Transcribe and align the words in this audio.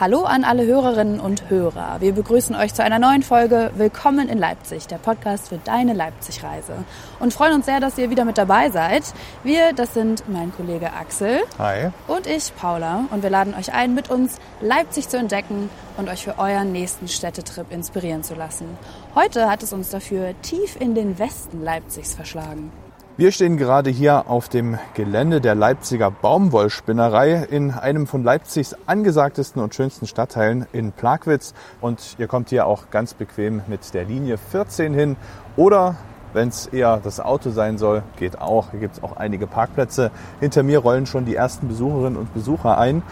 Hallo 0.00 0.22
an 0.22 0.44
alle 0.44 0.64
Hörerinnen 0.64 1.18
und 1.18 1.50
Hörer. 1.50 1.96
Wir 1.98 2.12
begrüßen 2.12 2.54
euch 2.54 2.72
zu 2.72 2.84
einer 2.84 3.00
neuen 3.00 3.24
Folge 3.24 3.72
Willkommen 3.74 4.28
in 4.28 4.38
Leipzig, 4.38 4.86
der 4.86 4.98
Podcast 4.98 5.48
für 5.48 5.58
deine 5.58 5.92
Leipzig-Reise. 5.92 6.84
Und 7.18 7.34
freuen 7.34 7.54
uns 7.54 7.66
sehr, 7.66 7.80
dass 7.80 7.98
ihr 7.98 8.08
wieder 8.08 8.24
mit 8.24 8.38
dabei 8.38 8.70
seid. 8.70 9.02
Wir, 9.42 9.72
das 9.72 9.94
sind 9.94 10.22
mein 10.28 10.52
Kollege 10.54 10.92
Axel. 10.92 11.40
Hi. 11.58 11.90
Und 12.06 12.28
ich, 12.28 12.54
Paula. 12.54 13.06
Und 13.10 13.24
wir 13.24 13.30
laden 13.30 13.56
euch 13.56 13.72
ein, 13.72 13.92
mit 13.92 14.08
uns 14.08 14.38
Leipzig 14.60 15.08
zu 15.08 15.16
entdecken 15.16 15.68
und 15.96 16.08
euch 16.08 16.22
für 16.22 16.38
euren 16.38 16.70
nächsten 16.70 17.08
Städtetrip 17.08 17.72
inspirieren 17.72 18.22
zu 18.22 18.36
lassen. 18.36 18.78
Heute 19.16 19.50
hat 19.50 19.64
es 19.64 19.72
uns 19.72 19.90
dafür 19.90 20.32
tief 20.42 20.80
in 20.80 20.94
den 20.94 21.18
Westen 21.18 21.64
Leipzigs 21.64 22.14
verschlagen. 22.14 22.70
Wir 23.18 23.32
stehen 23.32 23.56
gerade 23.56 23.90
hier 23.90 24.30
auf 24.30 24.48
dem 24.48 24.78
Gelände 24.94 25.40
der 25.40 25.56
Leipziger 25.56 26.08
Baumwollspinnerei 26.08 27.48
in 27.50 27.72
einem 27.72 28.06
von 28.06 28.22
Leipzigs 28.22 28.76
angesagtesten 28.86 29.60
und 29.60 29.74
schönsten 29.74 30.06
Stadtteilen 30.06 30.68
in 30.70 30.92
Plagwitz. 30.92 31.52
Und 31.80 32.14
ihr 32.18 32.28
kommt 32.28 32.50
hier 32.50 32.68
auch 32.68 32.90
ganz 32.90 33.14
bequem 33.14 33.62
mit 33.66 33.92
der 33.92 34.04
Linie 34.04 34.38
14 34.38 34.94
hin. 34.94 35.16
Oder 35.56 35.96
wenn 36.32 36.46
es 36.46 36.68
eher 36.68 37.00
das 37.02 37.18
Auto 37.18 37.50
sein 37.50 37.76
soll, 37.76 38.04
geht 38.18 38.40
auch. 38.40 38.70
Hier 38.70 38.78
gibt 38.78 38.98
es 38.98 39.02
auch 39.02 39.16
einige 39.16 39.48
Parkplätze. 39.48 40.12
Hinter 40.38 40.62
mir 40.62 40.78
rollen 40.78 41.06
schon 41.06 41.24
die 41.24 41.34
ersten 41.34 41.66
Besucherinnen 41.66 42.16
und 42.16 42.32
Besucher 42.34 42.78
ein. 42.78 43.02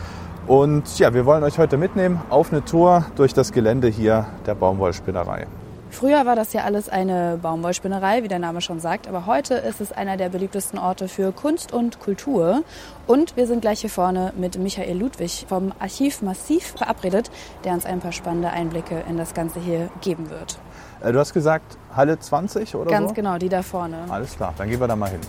Und 0.47 1.01
ja, 1.01 1.15
wir 1.15 1.27
wollen 1.27 1.43
euch 1.43 1.59
heute 1.59 1.79
mitnehmen 1.79 2.23
auf 2.31 2.53
eine 2.53 2.65
Tour 2.65 3.07
durch 3.17 3.35
das 3.35 3.51
Gelände 3.51 3.89
hier 3.89 4.27
der 4.47 4.55
Baumwollspinnerei. 4.55 5.49
Früher 5.97 6.27
war 6.27 6.37
das 6.37 6.53
ja 6.53 6.65
alles 6.65 6.91
eine 6.91 7.39
Baumwollspinnerei, 7.41 8.23
wie 8.23 8.29
der 8.29 8.39
Name 8.39 8.61
schon 8.61 8.81
sagt, 8.81 9.09
aber 9.09 9.25
heute 9.25 9.55
ist 9.55 9.81
es 9.81 9.93
einer 9.93 10.19
der 10.19 10.29
beliebtesten 10.29 10.79
Orte 10.79 11.09
für 11.09 11.33
Kunst 11.33 11.73
und 11.73 12.01
Kultur. 12.01 12.65
Und 13.07 13.35
wir 13.39 13.47
sind 13.47 13.63
gleich 13.63 13.81
hier 13.81 13.89
vorne 13.89 14.35
mit 14.37 14.59
Michael 14.59 14.99
Ludwig 14.99 15.47
vom 15.49 15.73
Archiv 15.79 16.21
Massiv 16.21 16.75
verabredet, 16.77 17.31
der 17.65 17.73
uns 17.73 17.87
ein 17.87 18.01
paar 18.01 18.13
spannende 18.13 18.51
Einblicke 18.51 19.05
in 19.09 19.17
das 19.17 19.33
Ganze 19.33 19.59
hier 19.59 19.89
geben 20.03 20.29
wird. 20.29 20.59
Äh, 21.03 21.13
du 21.13 21.19
hast 21.19 21.33
gesagt 21.33 21.79
Halle 21.97 22.19
20 22.19 22.75
oder 22.75 22.91
Ganz 22.91 23.09
so? 23.09 23.15
genau, 23.15 23.39
die 23.39 23.49
da 23.49 23.63
vorne. 23.63 23.97
Alles 24.11 24.37
klar, 24.37 24.53
dann 24.59 24.69
gehen 24.69 24.79
wir 24.79 24.89
da 24.89 24.97
mal 24.97 25.09
hin. 25.09 25.21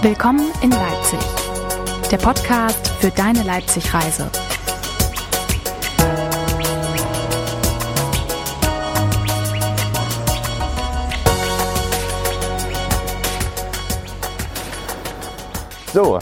Willkommen 0.00 0.50
in 0.62 0.70
Leipzig, 0.70 1.43
der 2.14 2.24
Podcast 2.24 2.86
für 3.00 3.10
deine 3.10 3.42
Leipzig-Reise. 3.42 4.30
So, 15.92 16.20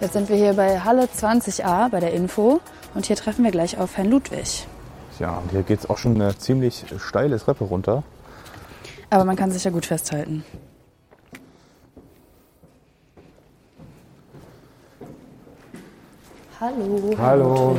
Jetzt 0.00 0.14
sind 0.14 0.30
wir 0.30 0.36
hier 0.36 0.54
bei 0.54 0.80
Halle 0.80 1.04
20a 1.14 1.90
bei 1.90 2.00
der 2.00 2.14
Info 2.14 2.62
und 2.94 3.04
hier 3.04 3.16
treffen 3.16 3.44
wir 3.44 3.50
gleich 3.50 3.76
auf 3.76 3.98
Herrn 3.98 4.08
Ludwig. 4.08 4.66
ja, 5.18 5.36
und 5.36 5.50
hier 5.50 5.62
geht 5.62 5.80
es 5.80 5.90
auch 5.90 5.98
schon 5.98 6.14
eine 6.14 6.38
ziemlich 6.38 6.86
steile 6.96 7.38
Treppe 7.38 7.64
runter. 7.64 8.02
Aber 9.10 9.26
man 9.26 9.36
kann 9.36 9.50
sich 9.50 9.64
ja 9.64 9.70
gut 9.70 9.84
festhalten. 9.84 10.42
Hallo. 16.64 17.14
Hallo. 17.18 17.76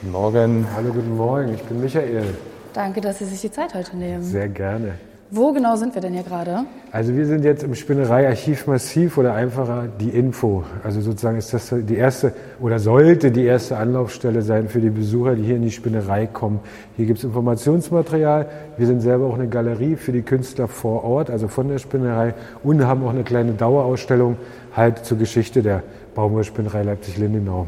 Guten 0.00 0.10
Morgen. 0.10 0.66
Hallo, 0.74 0.92
guten 0.92 1.16
Morgen. 1.16 1.54
Ich 1.54 1.62
bin 1.62 1.80
Michael. 1.80 2.24
Danke, 2.72 3.00
dass 3.00 3.20
Sie 3.20 3.26
sich 3.26 3.42
die 3.42 3.50
Zeit 3.52 3.74
heute 3.74 3.96
nehmen. 3.96 4.24
Sehr 4.24 4.48
gerne. 4.48 4.94
Wo 5.30 5.52
genau 5.52 5.76
sind 5.76 5.94
wir 5.94 6.02
denn 6.02 6.12
hier 6.12 6.24
gerade? 6.24 6.64
Also 6.90 7.14
wir 7.14 7.26
sind 7.26 7.44
jetzt 7.44 7.62
im 7.62 7.76
Spinnereiarchiv 7.76 8.66
Massiv 8.66 9.18
oder 9.18 9.34
einfacher 9.34 9.84
die 10.00 10.10
Info. 10.10 10.64
Also 10.82 11.00
sozusagen 11.00 11.38
ist 11.38 11.54
das 11.54 11.72
die 11.72 11.94
erste 11.94 12.32
oder 12.60 12.80
sollte 12.80 13.30
die 13.30 13.44
erste 13.44 13.76
Anlaufstelle 13.76 14.42
sein 14.42 14.68
für 14.68 14.80
die 14.80 14.90
Besucher, 14.90 15.36
die 15.36 15.44
hier 15.44 15.56
in 15.56 15.62
die 15.62 15.70
Spinnerei 15.70 16.26
kommen. 16.26 16.58
Hier 16.96 17.06
gibt 17.06 17.18
es 17.18 17.24
Informationsmaterial. 17.24 18.48
Wir 18.76 18.86
sind 18.88 19.00
selber 19.00 19.26
auch 19.26 19.34
eine 19.34 19.48
Galerie 19.48 19.94
für 19.94 20.10
die 20.10 20.22
Künstler 20.22 20.66
vor 20.66 21.04
Ort, 21.04 21.30
also 21.30 21.46
von 21.46 21.68
der 21.68 21.78
Spinnerei 21.78 22.34
und 22.64 22.84
haben 22.84 23.04
auch 23.04 23.10
eine 23.10 23.22
kleine 23.22 23.52
Dauerausstellung 23.52 24.36
halt 24.74 25.04
zur 25.04 25.18
Geschichte 25.18 25.62
der 25.62 25.82
Baumwollspinnerei 26.16 26.82
Leipzig-Lindenau. 26.82 27.66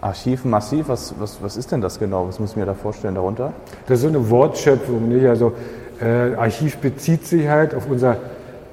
Archiv 0.00 0.44
massiv, 0.44 0.88
was, 0.88 1.14
was, 1.18 1.42
was 1.42 1.56
ist 1.56 1.72
denn 1.72 1.80
das 1.80 1.98
genau? 1.98 2.28
Was 2.28 2.38
muss 2.38 2.52
ich 2.52 2.56
mir 2.56 2.64
da 2.64 2.74
vorstellen 2.74 3.16
darunter? 3.16 3.52
Das 3.86 3.98
ist 3.98 4.02
so 4.02 4.08
eine 4.08 4.30
Wortschöpfung, 4.30 5.08
nicht? 5.08 5.26
Also 5.26 5.52
äh, 6.00 6.34
Archiv 6.36 6.76
bezieht 6.78 7.26
sich 7.26 7.48
halt 7.48 7.74
auf 7.74 7.90
unser 7.90 8.16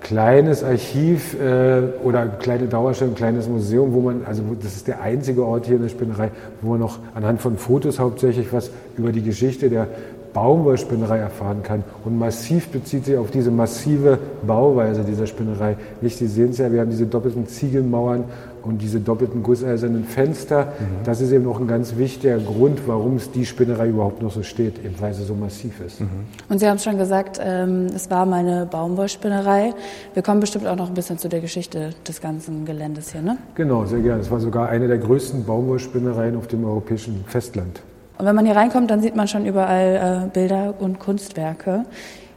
kleines 0.02 0.64
Archiv 0.64 1.36
äh, 1.42 1.82
oder 2.04 2.28
kleine 2.28 2.68
Dauerstellung, 2.68 3.16
kleines 3.16 3.50
Museum, 3.50 3.92
wo 3.94 4.02
man, 4.02 4.22
also 4.28 4.44
das 4.62 4.76
ist 4.76 4.88
der 4.88 5.02
einzige 5.02 5.44
Ort 5.44 5.66
hier 5.66 5.78
in 5.78 5.82
der 5.82 5.90
Spinnerei, 5.90 6.30
wo 6.62 6.70
man 6.70 6.80
noch 6.80 7.00
anhand 7.16 7.42
von 7.42 7.58
Fotos 7.58 7.98
hauptsächlich 7.98 8.54
was 8.54 8.70
über 8.96 9.12
die 9.12 9.24
Geschichte 9.24 9.72
der 9.72 9.88
Baumwollspinnerei 10.36 11.18
erfahren 11.18 11.64
kann. 11.64 11.84
Und 12.04 12.20
massiv 12.20 12.68
bezieht 12.68 13.06
sich 13.06 13.18
auf 13.18 13.32
diese 13.32 13.50
massive 13.50 14.20
Bauweise 14.46 15.04
dieser 15.04 15.26
Spinnerei. 15.26 15.78
Nicht, 16.02 16.18
Sie 16.18 16.28
sehen 16.28 16.50
es 16.50 16.58
ja, 16.58 16.72
wir 16.72 16.82
haben 16.82 16.92
diese 16.92 17.08
doppelten 17.08 17.48
Ziegelmauern 17.48 18.26
und 18.62 18.82
diese 18.82 19.00
doppelten 19.00 19.44
gusseisernen 19.44 20.04
Fenster. 20.04 20.74
Das 21.06 21.22
ist 21.22 21.32
eben 21.32 21.48
auch 21.48 21.60
ein 21.60 21.68
ganz 21.68 21.96
wichtiger 21.96 22.38
Grund, 22.40 22.82
warum 22.88 23.16
es 23.16 23.32
die 23.32 23.46
Spinnerei 23.46 23.88
überhaupt 23.90 24.22
noch 24.22 24.32
so 24.32 24.44
steht, 24.44 24.84
eben 24.84 24.96
weil 25.00 25.14
sie 25.14 25.24
so 25.24 25.36
massiv 25.36 25.80
ist. 25.80 26.02
Und 26.50 26.60
Sie 26.60 26.68
haben 26.68 26.80
schon 26.80 26.98
gesagt, 26.98 27.40
ähm, 27.42 27.88
es 27.96 28.10
war 28.12 28.26
mal 28.26 28.40
eine 28.40 28.66
Baumwollspinnerei. 28.66 29.74
Wir 30.14 30.24
kommen 30.24 30.42
bestimmt 30.42 30.68
auch 30.68 30.76
noch 30.76 30.90
ein 30.90 30.96
bisschen 30.96 31.18
zu 31.18 31.30
der 31.30 31.40
Geschichte 31.40 31.92
des 32.06 32.20
ganzen 32.20 32.66
Geländes 32.66 33.12
hier, 33.12 33.22
ne? 33.22 33.38
Genau, 33.56 33.86
sehr 33.86 34.00
gerne. 34.00 34.22
Es 34.22 34.32
war 34.32 34.42
sogar 34.42 34.68
eine 34.68 34.88
der 34.88 34.98
größten 34.98 35.46
Baumwollspinnereien 35.46 36.36
auf 36.36 36.48
dem 36.48 36.66
europäischen 36.66 37.24
Festland. 37.28 37.82
Und 38.18 38.26
wenn 38.26 38.36
man 38.36 38.46
hier 38.46 38.56
reinkommt, 38.56 38.90
dann 38.90 39.02
sieht 39.02 39.16
man 39.16 39.28
schon 39.28 39.46
überall 39.46 40.26
äh, 40.26 40.30
Bilder 40.30 40.76
und 40.80 41.00
Kunstwerke. 41.00 41.86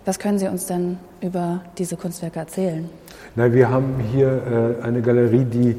Was 0.05 0.19
können 0.19 0.39
Sie 0.39 0.49
uns 0.49 0.67
denn 0.67 0.99
über 1.21 1.61
diese 1.77 1.97
Kunstwerke 1.97 2.39
erzählen? 2.39 2.89
Na, 3.37 3.53
wir 3.53 3.71
haben 3.71 3.97
hier 4.13 4.77
äh, 4.81 4.85
eine 4.85 5.03
Galerie, 5.03 5.45
die 5.45 5.77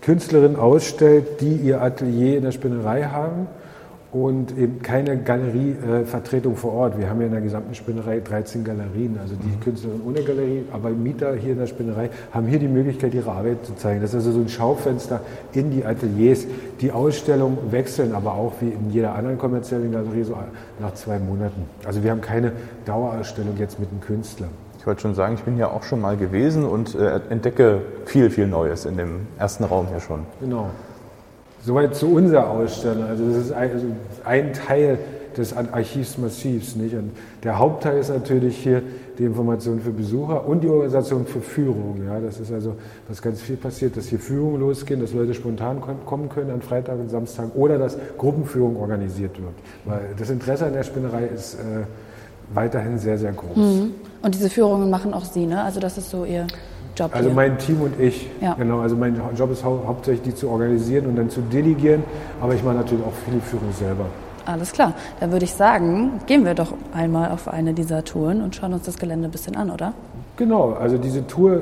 Künstlerinnen 0.00 0.56
ausstellt, 0.56 1.40
die 1.40 1.54
ihr 1.56 1.80
Atelier 1.80 2.38
in 2.38 2.44
der 2.44 2.52
Spinnerei 2.52 3.04
haben 3.04 3.46
und 4.12 4.56
eben 4.58 4.82
keine 4.82 5.16
Galerievertretung 5.16 6.54
vor 6.54 6.72
Ort. 6.74 6.98
Wir 6.98 7.08
haben 7.08 7.20
ja 7.20 7.26
in 7.26 7.32
der 7.32 7.40
gesamten 7.40 7.74
Spinnerei 7.74 8.20
13 8.20 8.62
Galerien, 8.62 9.18
also 9.18 9.34
die 9.34 9.58
Künstlerinnen 9.64 10.06
ohne 10.06 10.22
Galerie, 10.22 10.64
aber 10.70 10.90
Mieter 10.90 11.34
hier 11.34 11.52
in 11.52 11.58
der 11.58 11.66
Spinnerei 11.66 12.10
haben 12.30 12.46
hier 12.46 12.58
die 12.58 12.68
Möglichkeit, 12.68 13.14
ihre 13.14 13.32
Arbeit 13.32 13.64
zu 13.64 13.74
zeigen. 13.74 14.02
Das 14.02 14.10
ist 14.10 14.16
also 14.16 14.32
so 14.32 14.40
ein 14.40 14.50
Schaufenster 14.50 15.20
in 15.54 15.70
die 15.70 15.86
Ateliers. 15.86 16.46
Die 16.82 16.92
Ausstellungen 16.92 17.56
wechseln 17.70 18.14
aber 18.14 18.34
auch 18.34 18.52
wie 18.60 18.68
in 18.68 18.90
jeder 18.90 19.14
anderen 19.14 19.38
kommerziellen 19.38 19.90
Galerie 19.90 20.24
so 20.24 20.36
nach 20.78 20.92
zwei 20.92 21.18
Monaten. 21.18 21.64
Also 21.86 22.02
wir 22.02 22.10
haben 22.10 22.20
keine 22.20 22.52
Dauerausstellung 22.84 23.56
jetzt 23.58 23.80
mit 23.80 23.90
einem 23.90 24.02
Künstler. 24.02 24.48
Ich 24.78 24.86
wollte 24.86 25.00
schon 25.00 25.14
sagen, 25.14 25.36
ich 25.36 25.42
bin 25.42 25.54
hier 25.54 25.70
auch 25.70 25.84
schon 25.84 26.00
mal 26.00 26.16
gewesen 26.18 26.64
und 26.64 26.94
äh, 26.96 27.20
entdecke 27.30 27.80
viel, 28.04 28.28
viel 28.28 28.46
Neues 28.46 28.84
in 28.84 28.96
dem 28.96 29.28
ersten 29.38 29.64
Raum 29.64 29.86
hier 29.88 30.00
schon. 30.00 30.26
Genau. 30.40 30.70
Soweit 31.64 31.94
zu 31.94 32.08
unserer 32.08 32.50
Ausstellung. 32.50 33.04
Also 33.04 33.26
das 33.28 33.36
ist 33.36 33.52
ein, 33.52 33.70
also 33.70 33.86
ein 34.24 34.52
Teil 34.52 34.98
des 35.36 35.56
Archivs 35.56 36.18
Massivs. 36.18 36.76
Nicht? 36.76 36.94
Und 36.94 37.12
der 37.44 37.58
Hauptteil 37.58 37.98
ist 37.98 38.10
natürlich 38.10 38.56
hier 38.58 38.82
die 39.18 39.24
Information 39.24 39.80
für 39.80 39.90
Besucher 39.90 40.46
und 40.46 40.62
die 40.62 40.68
Organisation 40.68 41.24
für 41.24 41.40
Führungen. 41.40 42.04
Ja? 42.06 42.18
Das 42.20 42.40
ist 42.40 42.52
also, 42.52 42.74
was 43.08 43.22
ganz 43.22 43.40
viel 43.40 43.56
passiert, 43.56 43.96
dass 43.96 44.06
hier 44.06 44.18
Führungen 44.18 44.60
losgehen, 44.60 45.00
dass 45.00 45.12
Leute 45.12 45.34
spontan 45.34 45.80
kom- 45.80 46.04
kommen 46.04 46.28
können 46.28 46.50
an 46.50 46.62
Freitag 46.62 46.98
und 46.98 47.10
Samstag 47.10 47.46
oder 47.54 47.78
dass 47.78 47.96
Gruppenführung 48.18 48.76
organisiert 48.76 49.38
wird. 49.40 49.54
Weil 49.84 50.00
das 50.18 50.30
Interesse 50.30 50.66
an 50.66 50.72
der 50.72 50.82
Spinnerei 50.82 51.26
ist 51.26 51.54
äh, 51.54 51.84
weiterhin 52.54 52.98
sehr, 52.98 53.16
sehr 53.18 53.32
groß. 53.32 53.56
Und 53.56 54.34
diese 54.34 54.50
Führungen 54.50 54.90
machen 54.90 55.14
auch 55.14 55.24
Sie, 55.24 55.46
ne? 55.46 55.62
Also 55.62 55.80
das 55.80 55.96
ist 55.96 56.10
so 56.10 56.24
Ihr 56.24 56.46
Job 56.96 57.10
Also 57.14 57.28
hier. 57.28 57.34
mein 57.36 57.58
Team 57.58 57.80
und 57.80 57.98
ich, 58.00 58.28
Ja. 58.40 58.54
genau. 58.54 58.80
Also 58.80 58.96
mein 58.96 59.20
Job 59.36 59.50
ist 59.50 59.64
hau 59.64 59.82
hauptsächlich 59.86 60.22
die 60.22 60.34
zu 60.34 60.48
organisieren 60.48 61.06
und 61.06 61.16
dann 61.16 61.30
zu 61.30 61.40
delegieren, 61.40 62.02
aber 62.40 62.54
ich 62.54 62.62
mache 62.62 62.74
natürlich 62.76 63.04
auch 63.04 63.12
viele 63.24 63.40
Führung 63.40 63.72
selber. 63.72 64.04
Alles 64.44 64.72
klar. 64.72 64.92
Dann 65.20 65.30
würde 65.32 65.44
ich 65.44 65.52
sagen, 65.54 66.20
gehen 66.26 66.44
wir 66.44 66.54
doch 66.54 66.74
einmal 66.94 67.30
auf 67.30 67.48
eine 67.48 67.72
dieser 67.74 68.04
Touren 68.04 68.42
und 68.42 68.56
schauen 68.56 68.72
uns 68.74 68.82
das 68.84 68.98
Gelände 68.98 69.28
ein 69.28 69.30
bisschen 69.30 69.56
an, 69.56 69.70
oder? 69.70 69.92
Genau, 70.36 70.72
also 70.72 70.98
diese 70.98 71.26
Tour 71.26 71.52
äh, 71.56 71.60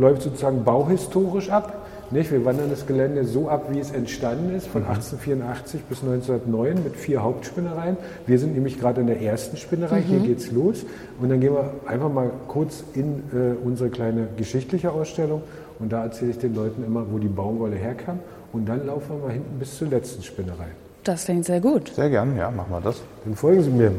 läuft 0.00 0.22
sozusagen 0.22 0.64
bauhistorisch 0.64 1.50
ab. 1.50 1.85
Nicht? 2.10 2.30
Wir 2.30 2.44
wandern 2.44 2.70
das 2.70 2.86
Gelände 2.86 3.24
so 3.24 3.48
ab, 3.48 3.66
wie 3.70 3.80
es 3.80 3.90
entstanden 3.90 4.54
ist, 4.54 4.68
von 4.68 4.82
1884 4.82 5.82
bis 5.82 6.02
1909 6.02 6.84
mit 6.84 6.96
vier 6.96 7.22
Hauptspinnereien. 7.22 7.96
Wir 8.26 8.38
sind 8.38 8.54
nämlich 8.54 8.78
gerade 8.78 9.00
in 9.00 9.08
der 9.08 9.20
ersten 9.20 9.56
Spinnerei, 9.56 10.02
hier 10.02 10.20
geht's 10.20 10.52
los. 10.52 10.84
Und 11.20 11.30
dann 11.30 11.40
gehen 11.40 11.54
wir 11.54 11.72
einfach 11.86 12.12
mal 12.12 12.30
kurz 12.46 12.84
in 12.94 13.24
äh, 13.32 13.56
unsere 13.64 13.90
kleine 13.90 14.28
geschichtliche 14.36 14.92
Ausstellung. 14.92 15.42
Und 15.80 15.92
da 15.92 16.04
erzähle 16.04 16.30
ich 16.30 16.38
den 16.38 16.54
Leuten 16.54 16.84
immer, 16.84 17.04
wo 17.10 17.18
die 17.18 17.28
Baumwolle 17.28 17.76
herkam. 17.76 18.20
Und 18.52 18.68
dann 18.68 18.86
laufen 18.86 19.16
wir 19.18 19.26
mal 19.26 19.32
hinten 19.32 19.58
bis 19.58 19.76
zur 19.76 19.88
letzten 19.88 20.22
Spinnerei. 20.22 20.68
Das 21.02 21.24
klingt 21.24 21.44
sehr 21.44 21.60
gut. 21.60 21.92
Sehr 21.94 22.08
gern, 22.08 22.36
ja, 22.36 22.50
machen 22.50 22.70
wir 22.70 22.80
das. 22.80 23.00
Dann 23.24 23.34
folgen 23.34 23.62
Sie 23.62 23.70
mir. 23.70 23.92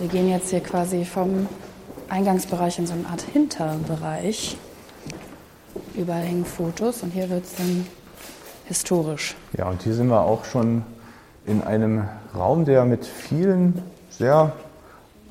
Wir 0.00 0.08
gehen 0.08 0.28
jetzt 0.28 0.50
hier 0.50 0.60
quasi 0.60 1.04
vom 1.04 1.46
Eingangsbereich 2.12 2.78
in 2.78 2.86
so 2.86 2.92
eine 2.92 3.06
Art 3.06 3.22
Hinterbereich. 3.22 4.58
Überall 5.94 6.20
hängen 6.20 6.44
Fotos 6.44 7.02
und 7.02 7.10
hier 7.10 7.30
wird 7.30 7.44
es 7.44 7.54
dann 7.54 7.86
historisch. 8.66 9.34
Ja, 9.56 9.70
und 9.70 9.82
hier 9.82 9.94
sind 9.94 10.08
wir 10.08 10.20
auch 10.20 10.44
schon 10.44 10.84
in 11.46 11.62
einem 11.62 12.06
Raum, 12.34 12.66
der 12.66 12.84
mit 12.84 13.06
vielen 13.06 13.82
sehr 14.10 14.52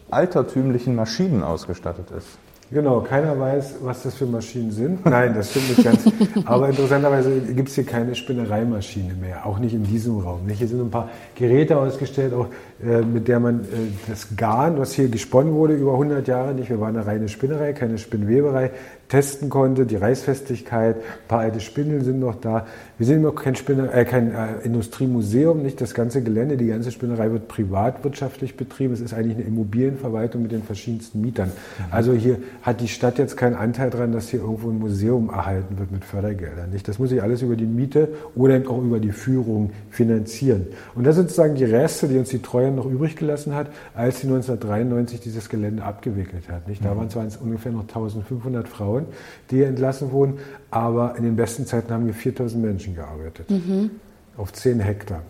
altertümlichen 0.10 0.96
Maschinen 0.96 1.44
ausgestattet 1.44 2.10
ist. 2.10 2.28
Genau, 2.74 3.02
keiner 3.02 3.38
weiß, 3.38 3.76
was 3.82 4.04
das 4.04 4.16
für 4.16 4.26
Maschinen 4.26 4.72
sind. 4.72 5.06
Nein, 5.06 5.34
das 5.34 5.52
stimmt 5.52 5.70
nicht 5.78 5.84
ganz. 5.84 6.06
Aber 6.46 6.70
interessanterweise 6.70 7.42
gibt 7.54 7.68
es 7.68 7.76
hier 7.76 7.86
keine 7.86 8.16
Spinnereimaschine 8.16 9.14
mehr, 9.14 9.46
auch 9.46 9.60
nicht 9.60 9.74
in 9.74 9.84
diesem 9.84 10.20
Raum. 10.20 10.48
Hier 10.48 10.68
sind 10.70 10.80
ein 10.80 10.90
paar 10.90 11.10
Geräte 11.36 11.78
ausgestellt, 11.78 12.34
auch 12.34 12.48
äh, 12.82 13.02
mit 13.02 13.28
der 13.28 13.42
man 13.42 13.60
äh, 13.60 13.66
das 14.08 14.38
Garn, 14.38 14.80
was 14.80 14.94
hier 14.94 15.10
gesponnen 15.10 15.54
wurde 15.54 15.74
über 15.74 15.92
100 15.92 16.26
Jahre 16.30 16.54
nicht, 16.54 16.70
wir 16.70 16.80
waren 16.80 16.96
eine 16.96 17.06
reine 17.06 17.28
Spinnerei, 17.28 17.74
keine 17.74 17.98
Spinnweberei, 17.98 18.72
testen 19.12 19.50
konnte, 19.50 19.86
die 19.86 19.98
Reißfestigkeit, 19.98 20.96
ein 20.96 21.28
paar 21.28 21.40
alte 21.40 21.60
Spindel 21.60 22.02
sind 22.02 22.22
noch 22.22 22.40
da. 22.40 22.66
Wir 22.98 23.06
sind 23.06 23.22
noch 23.22 23.36
kein, 23.36 23.56
Spinner, 23.56 23.94
äh, 23.94 24.06
kein 24.06 24.32
äh, 24.32 24.62
Industriemuseum, 24.64 25.62
nicht 25.62 25.82
das 25.82 25.94
ganze 25.94 26.24
Gelände, 26.24 26.56
die 26.56 26.68
ganze 26.68 26.92
Spinnerei 26.92 27.30
wird 27.30 27.50
privatwirtschaftlich 27.50 28.56
betrieben. 28.56 28.94
Es 28.94 29.02
ist 29.02 29.14
eigentlich 29.14 29.36
eine 29.36 29.46
Immobilienverwaltung 29.46 30.44
mit 30.44 30.54
den 30.54 30.64
verschiedensten 30.64 31.20
Mietern. 31.20 31.50
Mhm. 31.50 31.84
Also 31.92 32.14
hier 32.14 32.38
hat 32.62 32.80
die 32.80 32.88
Stadt 32.88 33.18
jetzt 33.18 33.36
keinen 33.36 33.56
Anteil 33.56 33.90
daran, 33.90 34.14
dass 34.14 34.30
hier 34.30 34.40
irgendwo 34.40 34.70
ein 34.70 34.80
Museum 34.80 35.30
erhalten 35.30 35.78
wird 35.78 35.92
mit 35.92 36.06
Fördergeldern. 36.06 36.70
Nicht? 36.70 36.88
Das 36.88 36.98
muss 36.98 37.12
ich 37.12 37.22
alles 37.22 37.42
über 37.42 37.58
die 37.58 37.66
Miete 37.66 38.08
oder 38.34 38.56
eben 38.56 38.68
auch 38.68 38.82
über 38.82 39.02
die 39.02 39.12
Führung 39.12 39.72
finanzieren. 39.90 40.68
Und 40.96 41.06
das 41.06 41.18
sind 41.18 41.30
sozusagen 41.30 41.56
die 41.56 41.66
Reste, 41.66 42.08
die 42.08 42.18
uns 42.18 42.30
die 42.30 42.42
Treuhand 42.42 42.78
noch 42.78 42.86
übrig 42.86 43.18
gelassen 43.18 43.56
hat, 43.56 43.68
als 43.94 44.22
sie 44.22 44.28
1993 44.28 45.20
dieses 45.20 45.50
Gelände 45.50 45.84
abgewickelt 45.84 46.48
hat. 46.50 46.70
Nicht? 46.70 46.86
Da 46.86 46.94
mhm. 46.94 46.98
waren 47.00 47.10
zwar 47.10 47.28
ungefähr 47.42 47.74
noch 47.74 47.82
1500 47.82 48.70
Frauen, 48.70 49.01
Frauen, 49.02 49.06
die 49.50 49.64
entlassen 49.64 50.12
wurden. 50.12 50.40
Aber 50.70 51.16
in 51.18 51.24
den 51.24 51.36
besten 51.36 51.66
Zeiten 51.66 51.92
haben 51.94 52.06
wir 52.06 52.14
4000 52.14 52.64
Menschen 52.64 52.96
gearbeitet. 52.96 53.50
Mhm. 53.50 53.92
Auf 54.38 54.54
10 54.54 54.80
Hektar. 54.80 55.22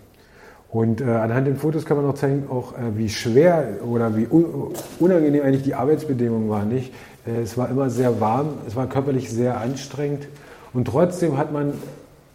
Und 0.69 1.01
äh, 1.01 1.05
anhand 1.05 1.47
den 1.47 1.57
Fotos 1.57 1.85
kann 1.85 1.97
man 1.97 2.05
noch 2.05 2.13
zeigen, 2.13 2.45
auch 2.49 2.73
äh, 2.73 2.95
wie 2.95 3.09
schwer 3.09 3.79
oder 3.85 4.15
wie 4.15 4.25
un 4.29 4.73
unangenehm 4.99 5.43
eigentlich 5.43 5.63
die 5.63 5.73
Arbeitsbedingungen 5.73 6.49
waren. 6.49 6.69
Nicht? 6.69 6.93
Äh, 7.27 7.41
es 7.41 7.57
war 7.57 7.69
immer 7.69 7.89
sehr 7.89 8.21
warm, 8.21 8.49
es 8.65 8.75
war 8.75 8.87
körperlich 8.87 9.29
sehr 9.29 9.59
anstrengend. 9.59 10.27
Und 10.71 10.85
trotzdem 10.85 11.37
hat 11.37 11.51
man 11.51 11.73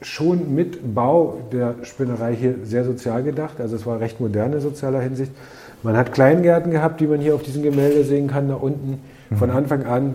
schon 0.02 0.54
mit 0.54 0.94
Bau 0.94 1.38
der 1.50 1.76
Spinnerei 1.82 2.36
hier 2.36 2.56
sehr 2.64 2.84
sozial 2.84 3.22
gedacht. 3.22 3.58
Also 3.58 3.76
es 3.76 3.86
war 3.86 4.00
recht 4.00 4.20
moderne 4.20 4.60
sozialer 4.60 5.00
Hinsicht. 5.00 5.32
Man 5.82 5.96
hat 5.96 6.12
Kleingärten 6.12 6.70
gehabt, 6.70 7.00
die 7.00 7.06
man 7.06 7.20
hier 7.20 7.34
auf 7.34 7.42
diesem 7.42 7.62
Gemälde 7.62 8.04
sehen 8.04 8.28
kann, 8.28 8.48
da 8.48 8.56
unten. 8.56 9.00
Von 9.34 9.48
mhm. 9.48 9.56
Anfang 9.56 9.84
an 9.84 10.14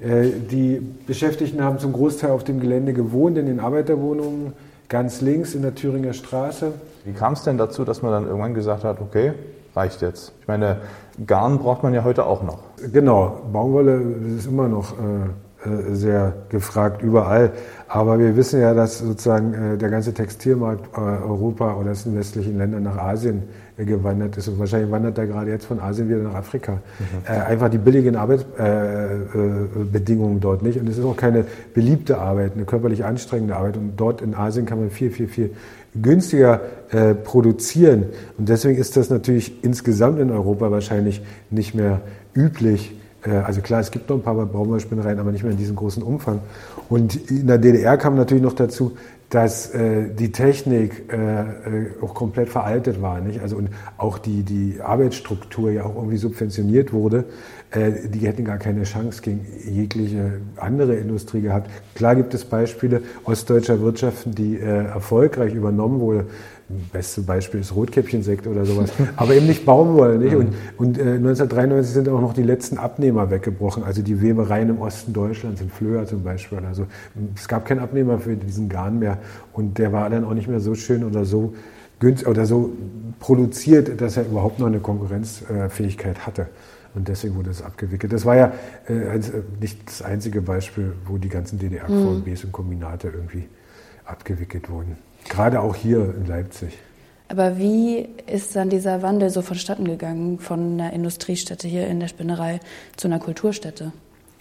die 0.00 0.80
Beschäftigten 1.06 1.62
haben 1.62 1.78
zum 1.78 1.92
Großteil 1.92 2.30
auf 2.30 2.44
dem 2.44 2.60
Gelände 2.60 2.92
gewohnt, 2.92 3.38
in 3.38 3.46
den 3.46 3.60
Arbeiterwohnungen, 3.60 4.52
ganz 4.88 5.20
links 5.20 5.54
in 5.54 5.62
der 5.62 5.74
Thüringer 5.74 6.12
Straße. 6.12 6.72
Wie 7.04 7.12
kam 7.12 7.34
es 7.34 7.42
denn 7.42 7.58
dazu, 7.58 7.84
dass 7.84 8.02
man 8.02 8.12
dann 8.12 8.26
irgendwann 8.26 8.54
gesagt 8.54 8.84
hat, 8.84 9.00
okay, 9.00 9.32
reicht 9.74 10.02
jetzt? 10.02 10.32
Ich 10.40 10.48
meine, 10.48 10.78
Garn 11.26 11.58
braucht 11.58 11.82
man 11.82 11.94
ja 11.94 12.02
heute 12.04 12.26
auch 12.26 12.42
noch. 12.42 12.58
Genau, 12.92 13.42
Baumwolle 13.52 14.02
ist 14.36 14.46
immer 14.46 14.68
noch 14.68 14.92
äh, 14.98 15.02
äh 15.02 15.28
sehr 15.92 16.34
gefragt 16.48 17.02
überall. 17.02 17.52
Aber 17.88 18.18
wir 18.18 18.36
wissen 18.36 18.60
ja, 18.60 18.74
dass 18.74 18.98
sozusagen 18.98 19.54
äh, 19.54 19.78
der 19.78 19.88
ganze 19.88 20.12
Textilmarkt 20.12 20.96
äh, 20.96 21.00
Europa 21.00 21.76
oder 21.76 21.92
in 22.04 22.16
westlichen 22.16 22.58
Ländern 22.58 22.82
nach 22.82 22.98
Asien 22.98 23.44
gewandert 23.76 24.36
ist. 24.36 24.48
Und 24.48 24.58
wahrscheinlich 24.58 24.90
wandert 24.90 25.16
er 25.18 25.26
gerade 25.26 25.50
jetzt 25.50 25.66
von 25.66 25.78
Asien 25.80 26.08
wieder 26.08 26.18
nach 26.18 26.34
Afrika. 26.34 26.72
Mhm. 26.72 26.78
Äh, 27.26 27.40
einfach 27.40 27.68
die 27.68 27.78
billigen 27.78 28.16
Arbeitsbedingungen 28.16 30.34
äh, 30.34 30.38
äh, 30.38 30.40
dort 30.40 30.62
nicht. 30.62 30.80
Und 30.80 30.88
es 30.88 30.98
ist 30.98 31.04
auch 31.04 31.16
keine 31.16 31.44
beliebte 31.72 32.18
Arbeit, 32.18 32.54
eine 32.54 32.64
körperlich 32.64 33.04
anstrengende 33.04 33.54
Arbeit. 33.56 33.76
Und 33.76 33.92
dort 33.96 34.22
in 34.22 34.34
Asien 34.34 34.66
kann 34.66 34.80
man 34.80 34.90
viel, 34.90 35.10
viel, 35.10 35.28
viel 35.28 35.50
günstiger 36.00 36.60
äh, 36.90 37.14
produzieren. 37.14 38.06
Und 38.38 38.48
deswegen 38.48 38.78
ist 38.78 38.96
das 38.96 39.10
natürlich 39.10 39.64
insgesamt 39.64 40.20
in 40.20 40.30
Europa 40.30 40.70
wahrscheinlich 40.70 41.22
nicht 41.50 41.74
mehr 41.74 42.00
üblich. 42.34 42.94
Äh, 43.24 43.30
also 43.30 43.60
klar, 43.60 43.80
es 43.80 43.90
gibt 43.90 44.08
noch 44.08 44.16
ein 44.16 44.22
paar 44.22 44.34
Baumwollspinnereien, 44.34 45.18
aber 45.18 45.32
nicht 45.32 45.42
mehr 45.42 45.52
in 45.52 45.58
diesem 45.58 45.76
großen 45.76 46.02
Umfang. 46.02 46.40
Und 46.88 47.30
in 47.30 47.46
der 47.46 47.58
DDR 47.58 47.96
kam 47.96 48.16
natürlich 48.16 48.42
noch 48.42 48.52
dazu, 48.52 48.96
dass 49.30 49.74
äh, 49.74 50.10
die 50.14 50.30
Technik 50.30 51.12
äh, 51.12 51.16
äh, 51.16 51.46
auch 52.00 52.14
komplett 52.14 52.48
veraltet 52.50 53.02
war, 53.02 53.20
nicht? 53.20 53.40
Also 53.40 53.56
und 53.56 53.68
auch 53.98 54.18
die 54.18 54.42
die 54.44 54.80
Arbeitsstruktur 54.80 55.72
ja 55.72 55.84
auch 55.84 55.96
irgendwie 55.96 56.18
subventioniert 56.18 56.92
wurde. 56.92 57.24
Äh, 57.70 58.08
die 58.08 58.20
hätten 58.28 58.44
gar 58.44 58.58
keine 58.58 58.84
Chance 58.84 59.22
gegen 59.22 59.44
jegliche 59.68 60.40
andere 60.56 60.94
Industrie 60.94 61.40
gehabt. 61.40 61.68
Klar 61.96 62.14
gibt 62.14 62.32
es 62.34 62.44
Beispiele 62.44 63.02
ostdeutscher 63.24 63.80
Wirtschaften, 63.80 64.36
die 64.36 64.56
äh, 64.56 64.84
erfolgreich 64.84 65.54
übernommen 65.54 65.98
wurde 65.98 66.26
beste 66.92 67.22
Beispiel 67.22 67.60
ist 67.60 67.74
Rotkäppchensekt 67.74 68.46
oder 68.46 68.64
sowas, 68.64 68.92
aber 69.16 69.34
eben 69.34 69.46
nicht 69.46 69.64
Baumwolle. 69.64 70.18
Nicht? 70.18 70.34
Und, 70.34 70.54
und 70.76 70.98
äh, 70.98 71.14
1993 71.14 71.94
sind 71.94 72.08
auch 72.08 72.20
noch 72.20 72.34
die 72.34 72.42
letzten 72.42 72.78
Abnehmer 72.78 73.30
weggebrochen, 73.30 73.84
also 73.84 74.02
die 74.02 74.20
Webereien 74.20 74.70
im 74.70 74.80
Osten 74.80 75.12
Deutschlands, 75.12 75.60
in 75.60 75.70
Flöhr 75.70 76.06
zum 76.06 76.22
Beispiel. 76.22 76.58
Also 76.66 76.86
es 77.34 77.48
gab 77.48 77.66
keinen 77.66 77.80
Abnehmer 77.80 78.18
für 78.18 78.36
diesen 78.36 78.68
Garn 78.68 78.98
mehr 78.98 79.18
und 79.52 79.78
der 79.78 79.92
war 79.92 80.08
dann 80.10 80.24
auch 80.24 80.34
nicht 80.34 80.48
mehr 80.48 80.60
so 80.60 80.74
schön 80.74 81.04
oder 81.04 81.24
so 81.24 81.54
günstig 82.00 82.28
oder 82.28 82.46
so 82.46 82.70
produziert, 83.20 84.00
dass 84.00 84.16
er 84.16 84.26
überhaupt 84.26 84.58
noch 84.58 84.66
eine 84.66 84.80
Konkurrenzfähigkeit 84.80 86.26
hatte. 86.26 86.48
Und 86.94 87.08
deswegen 87.08 87.34
wurde 87.34 87.50
es 87.50 87.60
abgewickelt. 87.60 88.12
Das 88.12 88.24
war 88.24 88.36
ja 88.36 88.52
äh, 88.88 89.18
nicht 89.60 89.78
das 89.86 90.02
einzige 90.02 90.40
Beispiel, 90.40 90.92
wo 91.06 91.18
die 91.18 91.28
ganzen 91.28 91.58
DDR-VBs 91.58 92.44
mhm. 92.44 92.46
und 92.46 92.52
Kombinate 92.52 93.08
irgendwie 93.08 93.48
abgewickelt 94.04 94.70
wurden. 94.70 94.96
Gerade 95.28 95.60
auch 95.60 95.74
hier 95.74 96.14
in 96.16 96.26
Leipzig. 96.26 96.78
Aber 97.28 97.58
wie 97.58 98.08
ist 98.26 98.54
dann 98.54 98.68
dieser 98.68 99.02
Wandel 99.02 99.30
so 99.30 99.42
vonstatten 99.42 99.86
gegangen 99.86 100.38
von 100.38 100.74
einer 100.74 100.92
Industriestätte 100.92 101.66
hier 101.66 101.86
in 101.86 102.00
der 102.00 102.08
Spinnerei 102.08 102.60
zu 102.96 103.08
einer 103.08 103.18
Kulturstätte? 103.18 103.92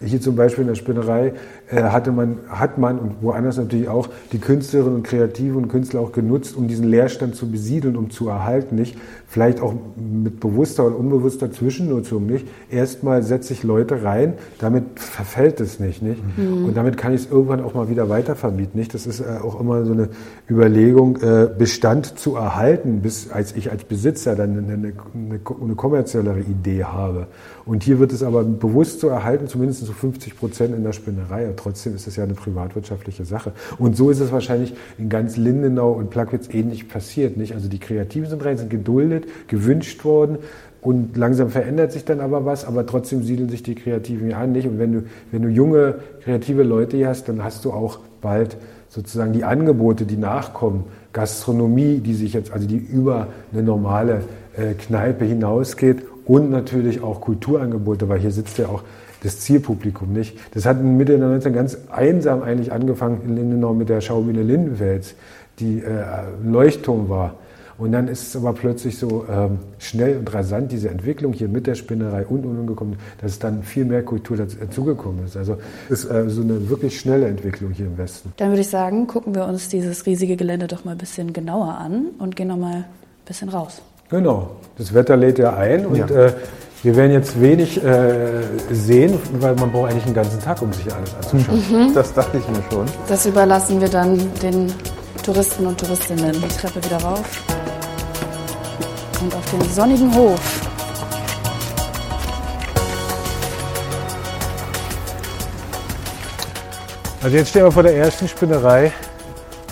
Hier 0.04 0.22
zum 0.22 0.36
Beispiel 0.36 0.64
in 0.64 0.68
der 0.68 0.76
Spinnerei 0.76 1.34
äh, 1.70 1.84
hatte 1.84 2.12
man, 2.12 2.40
hat 2.50 2.78
man 2.78 3.00
und 3.00 3.22
woanders 3.22 3.58
natürlich 3.58 3.88
auch 3.88 4.10
die 4.32 4.40
Künstlerinnen 4.40 4.96
und 4.96 5.04
Kreativen 5.04 5.64
und 5.64 5.68
Künstler 5.70 6.02
auch 6.02 6.12
genutzt, 6.12 6.56
um 6.56 6.68
diesen 6.68 6.88
Leerstand 6.88 7.36
zu 7.36 7.50
besiedeln, 7.50 7.96
um 7.96 8.10
zu 8.10 8.28
erhalten, 8.28 8.76
nicht? 8.76 8.98
Vielleicht 9.28 9.62
auch 9.62 9.74
mit 9.98 10.40
bewusster 10.40 10.86
oder 10.86 10.98
unbewusster 10.98 11.52
Zwischennutzung, 11.52 12.26
nicht? 12.26 12.48
Erstmal 12.70 13.24
setze 13.24 13.54
ich 13.54 13.64
Leute 13.64 14.04
rein, 14.04 14.34
damit 14.60 14.84
verfällt 14.96 15.60
es 15.60 15.80
nicht, 15.80 16.02
nicht? 16.02 16.22
Mhm. 16.38 16.66
Und 16.66 16.78
damit 16.78 16.98
kann 16.98 17.14
ich 17.14 17.22
es 17.22 17.32
irgendwann 17.32 17.64
auch 17.64 17.74
mal 17.74 17.90
wieder 17.90 18.10
weitervermieten, 18.10 18.80
nicht? 18.80 18.94
Das 18.94 19.08
ist 19.08 19.22
äh, 19.22 19.40
auch 19.44 19.60
immer 19.60 19.86
so 19.86 19.94
eine 19.94 20.10
Überlegung, 20.50 21.18
äh, 21.22 21.48
Bestand 21.58 22.20
zu 22.20 22.36
erhalten, 22.36 23.02
bis 23.02 23.32
als 23.32 23.56
ich 23.56 23.72
als 23.72 23.84
Besitzer 23.86 24.36
dann 24.36 24.58
eine, 24.58 24.74
eine, 24.74 24.94
eine 25.14 25.76
kommerziellere 25.76 26.42
Idee 26.42 26.84
habe. 26.84 27.28
Und 27.66 27.84
hier 27.84 28.00
wird 28.00 28.12
es 28.12 28.24
aber 28.24 28.44
bewusst 28.44 29.00
zu 29.00 29.08
erhalten, 29.08 29.48
zumindest 29.48 29.93
zu 29.94 30.00
50 30.00 30.38
Prozent 30.38 30.76
in 30.76 30.84
der 30.84 30.94
Spinnerei. 30.94 31.46
Aber 31.46 31.56
trotzdem 31.56 31.96
ist 31.96 32.08
es 32.08 32.16
ja 32.16 32.24
eine 32.24 32.34
privatwirtschaftliche 32.34 33.26
Sache. 33.26 33.54
Und 33.78 33.96
so 33.96 34.10
ist 34.10 34.20
es 34.20 34.32
wahrscheinlich 34.32 34.74
in 34.98 35.10
ganz 35.10 35.38
Lindenau 35.38 35.92
und 35.92 36.10
Plagwitz 36.10 36.50
ähnlich 36.52 36.90
passiert. 36.90 37.38
Nicht? 37.38 37.54
Also 37.54 37.70
die 37.70 37.80
Kreativen 37.80 38.30
sind 38.30 38.44
rein, 38.44 38.58
sind 38.58 38.70
geduldet, 38.70 39.26
gewünscht 39.48 40.04
worden. 40.04 40.40
Und 40.82 41.16
langsam 41.16 41.50
verändert 41.50 41.94
sich 41.94 42.04
dann 42.04 42.20
aber 42.20 42.44
was, 42.44 42.66
aber 42.66 42.86
trotzdem 42.86 43.24
siedeln 43.24 43.48
sich 43.50 43.64
die 43.64 43.76
Kreativen 43.76 44.28
hier 44.28 44.38
an. 44.38 44.52
Nicht? 44.52 44.68
Und 44.68 44.80
wenn 44.80 44.92
du, 44.92 45.04
wenn 45.32 45.42
du 45.42 45.48
junge, 45.48 45.96
kreative 46.24 46.64
Leute 46.64 46.98
hier 46.98 47.08
hast, 47.08 47.30
dann 47.30 47.44
hast 47.44 47.64
du 47.64 47.72
auch 47.72 48.00
bald 48.22 48.58
sozusagen 48.90 49.34
die 49.34 49.44
Angebote, 49.44 50.06
die 50.06 50.18
nachkommen. 50.18 50.86
Gastronomie, 51.14 52.00
die 52.00 52.16
sich 52.16 52.34
jetzt, 52.34 52.52
also 52.52 52.68
die 52.68 52.78
über 52.78 53.28
eine 53.52 53.64
normale 53.64 54.22
äh, 54.58 54.74
Kneipe 54.74 55.26
hinausgeht 55.26 56.04
und 56.26 56.50
natürlich 56.50 57.02
auch 57.02 57.22
Kulturangebote, 57.22 58.10
weil 58.10 58.20
hier 58.20 58.32
sitzt 58.32 58.58
ja 58.58 58.68
auch 58.68 58.84
das 59.24 59.40
Zielpublikum 59.40 60.12
nicht. 60.14 60.38
Das 60.54 60.66
hat 60.66 60.84
Mitte 60.84 61.18
der 61.18 61.28
19 61.28 61.54
ganz 61.54 61.78
einsam 61.90 62.44
eigentlich 62.44 62.72
angefangen 62.72 63.22
in 63.26 63.36
Lindenau 63.36 63.74
mit 63.74 63.90
der 63.90 64.02
Schaubühne 64.02 64.44
Lindenfels, 64.44 65.16
die 65.60 65.80
äh, 65.80 66.04
Leuchtturm 66.44 67.10
war. 67.10 67.36
Und 67.78 67.92
dann 67.92 68.08
ist 68.08 68.28
es 68.28 68.36
aber 68.36 68.54
plötzlich 68.54 68.98
so 68.98 69.26
ähm, 69.30 69.60
schnell 69.80 70.18
und 70.18 70.32
rasant, 70.32 70.72
diese 70.72 70.90
Entwicklung 70.90 71.34
hier 71.34 71.48
mit 71.48 71.66
der 71.66 71.76
Spinnerei 71.76 72.26
und 72.26 72.46
und 72.46 72.60
und 72.60 72.68
gekommen, 72.68 72.98
dass 73.20 73.40
dann 73.40 73.64
viel 73.64 73.86
mehr 73.86 74.04
Kultur 74.04 74.38
dazugekommen 74.38 75.26
ist. 75.26 75.36
Also 75.36 75.58
ist 75.90 76.06
äh, 76.06 76.30
so 76.30 76.42
eine 76.42 76.70
wirklich 76.70 77.00
schnelle 77.00 77.28
Entwicklung 77.28 77.72
hier 77.72 77.88
im 77.88 77.98
Westen. 77.98 78.32
Dann 78.38 78.50
würde 78.50 78.62
ich 78.62 78.70
sagen, 78.70 79.08
gucken 79.08 79.34
wir 79.34 79.46
uns 79.46 79.70
dieses 79.70 80.06
riesige 80.06 80.36
Gelände 80.36 80.68
doch 80.68 80.86
mal 80.86 80.92
ein 80.92 80.98
bisschen 80.98 81.34
genauer 81.34 81.76
an 81.78 82.10
und 82.20 82.36
gehen 82.36 82.50
noch 82.50 82.58
mal 82.58 82.76
ein 82.76 82.86
bisschen 83.26 83.50
raus. 83.50 83.82
Genau, 84.10 84.52
das 84.78 84.94
Wetter 84.94 85.18
lädt 85.18 85.40
ja 85.40 85.56
ein 85.56 85.86
und 85.86 85.96
ja. 85.96 86.06
Äh, 86.08 86.34
wir 86.84 86.98
werden 86.98 87.14
jetzt 87.14 87.40
wenig 87.40 87.82
äh, 87.82 88.42
sehen, 88.70 89.18
weil 89.40 89.56
man 89.56 89.72
braucht 89.72 89.92
eigentlich 89.92 90.06
einen 90.06 90.16
ganzen 90.16 90.42
Tag, 90.42 90.62
um 90.62 90.74
sich 90.74 90.94
alles 90.94 91.16
anzuschauen. 91.16 91.64
Mhm. 91.70 91.78
mhm. 91.78 91.94
Das 91.94 92.14
dachte 92.14 92.38
ich 92.38 92.48
mir 92.50 92.62
schon. 92.70 92.86
Das 93.08 93.26
überlassen 93.26 93.80
wir 93.80 93.88
dann 93.88 94.18
den 94.42 94.74
Touristen 95.24 95.66
und 95.66 95.80
Touristinnen. 95.80 96.34
Die 96.34 96.48
Treppe 96.50 96.84
wieder 96.84 96.98
rauf 96.98 97.24
und 99.22 99.34
auf 99.34 99.50
den 99.50 99.62
sonnigen 99.72 100.14
Hof. 100.14 100.62
Also 107.24 107.38
jetzt 107.38 107.52
stehen 107.52 107.64
wir 107.64 107.72
vor 107.72 107.84
der 107.84 107.96
ersten 107.96 108.28
Spinnerei 108.28 108.92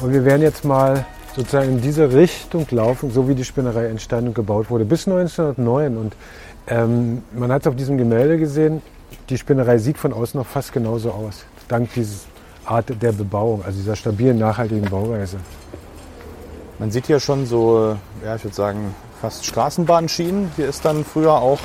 und 0.02 0.14
wir 0.14 0.24
werden 0.24 0.42
jetzt 0.42 0.64
mal 0.64 1.06
sozusagen 1.36 1.70
in 1.70 1.82
diese 1.82 2.14
Richtung 2.14 2.68
laufen, 2.72 3.12
so 3.12 3.28
wie 3.28 3.36
die 3.36 3.46
Spinnerei 3.46 3.88
entstanden 3.88 4.30
und 4.30 4.36
gebaut 4.36 4.70
wurde, 4.70 4.86
bis 4.86 5.08
1909. 5.08 5.98
Und 5.98 6.14
ähm, 6.68 7.24
man 7.34 7.52
hat 7.52 7.62
es 7.62 7.68
auf 7.68 7.76
diesem 7.76 7.98
Gemälde 7.98 8.38
gesehen, 8.38 8.82
die 9.30 9.38
Spinnerei 9.38 9.78
sieht 9.78 9.98
von 9.98 10.14
außen 10.14 10.38
noch 10.38 10.48
fast 10.48 10.74
genauso 10.74 11.12
aus, 11.12 11.46
dank 11.68 11.94
dieser 11.94 12.26
Art 12.66 12.90
der 13.02 13.12
Bebauung, 13.12 13.64
also 13.66 13.78
dieser 13.78 13.96
stabilen, 13.96 14.38
nachhaltigen 14.38 14.90
Bauweise. 14.90 15.38
Man 16.80 16.92
sieht 16.92 17.08
hier 17.08 17.20
schon 17.20 17.46
so, 17.46 17.96
ja, 18.24 18.36
ich 18.36 18.44
würde 18.44 18.56
sagen, 18.56 18.96
fast 19.22 19.46
Straßenbahnschienen. 19.46 20.52
Hier 20.56 20.68
ist 20.68 20.84
dann 20.84 21.06
früher 21.06 21.34
auch 21.34 21.60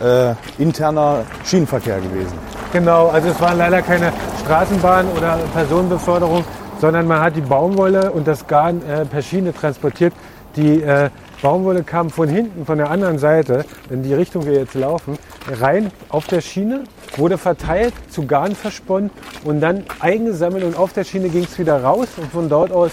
äh, 0.00 0.34
interner 0.58 1.24
Schienenverkehr 1.44 2.00
gewesen. 2.00 2.32
Genau, 2.72 3.08
also 3.08 3.28
es 3.28 3.40
war 3.40 3.54
leider 3.54 3.82
keine 3.82 4.12
Straßenbahn 4.42 5.06
oder 5.16 5.38
Personenbeförderung, 5.52 6.44
sondern 6.82 7.06
man 7.06 7.20
hat 7.20 7.36
die 7.36 7.42
Baumwolle 7.42 8.10
und 8.10 8.26
das 8.26 8.48
Garn 8.48 8.82
äh, 8.84 9.04
per 9.04 9.22
Schiene 9.22 9.54
transportiert. 9.54 10.12
Die 10.56 10.82
äh, 10.82 11.10
Baumwolle 11.40 11.84
kam 11.84 12.10
von 12.10 12.28
hinten, 12.28 12.66
von 12.66 12.76
der 12.76 12.90
anderen 12.90 13.18
Seite, 13.18 13.64
in 13.88 14.02
die 14.02 14.12
Richtung 14.12 14.46
wir 14.46 14.54
jetzt 14.54 14.74
laufen, 14.74 15.16
rein 15.60 15.92
auf 16.08 16.26
der 16.26 16.40
Schiene, 16.40 16.82
wurde 17.16 17.38
verteilt, 17.38 17.94
zu 18.10 18.26
Garn 18.26 18.56
versponnen 18.56 19.10
und 19.44 19.60
dann 19.60 19.84
eingesammelt 20.00 20.64
und 20.64 20.76
auf 20.76 20.92
der 20.92 21.04
Schiene 21.04 21.28
ging 21.28 21.44
es 21.44 21.56
wieder 21.56 21.84
raus 21.84 22.08
und 22.16 22.32
von 22.32 22.48
dort 22.48 22.72
aus 22.72 22.90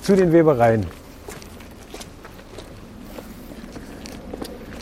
zu 0.00 0.16
den 0.16 0.32
Webereien. 0.32 0.84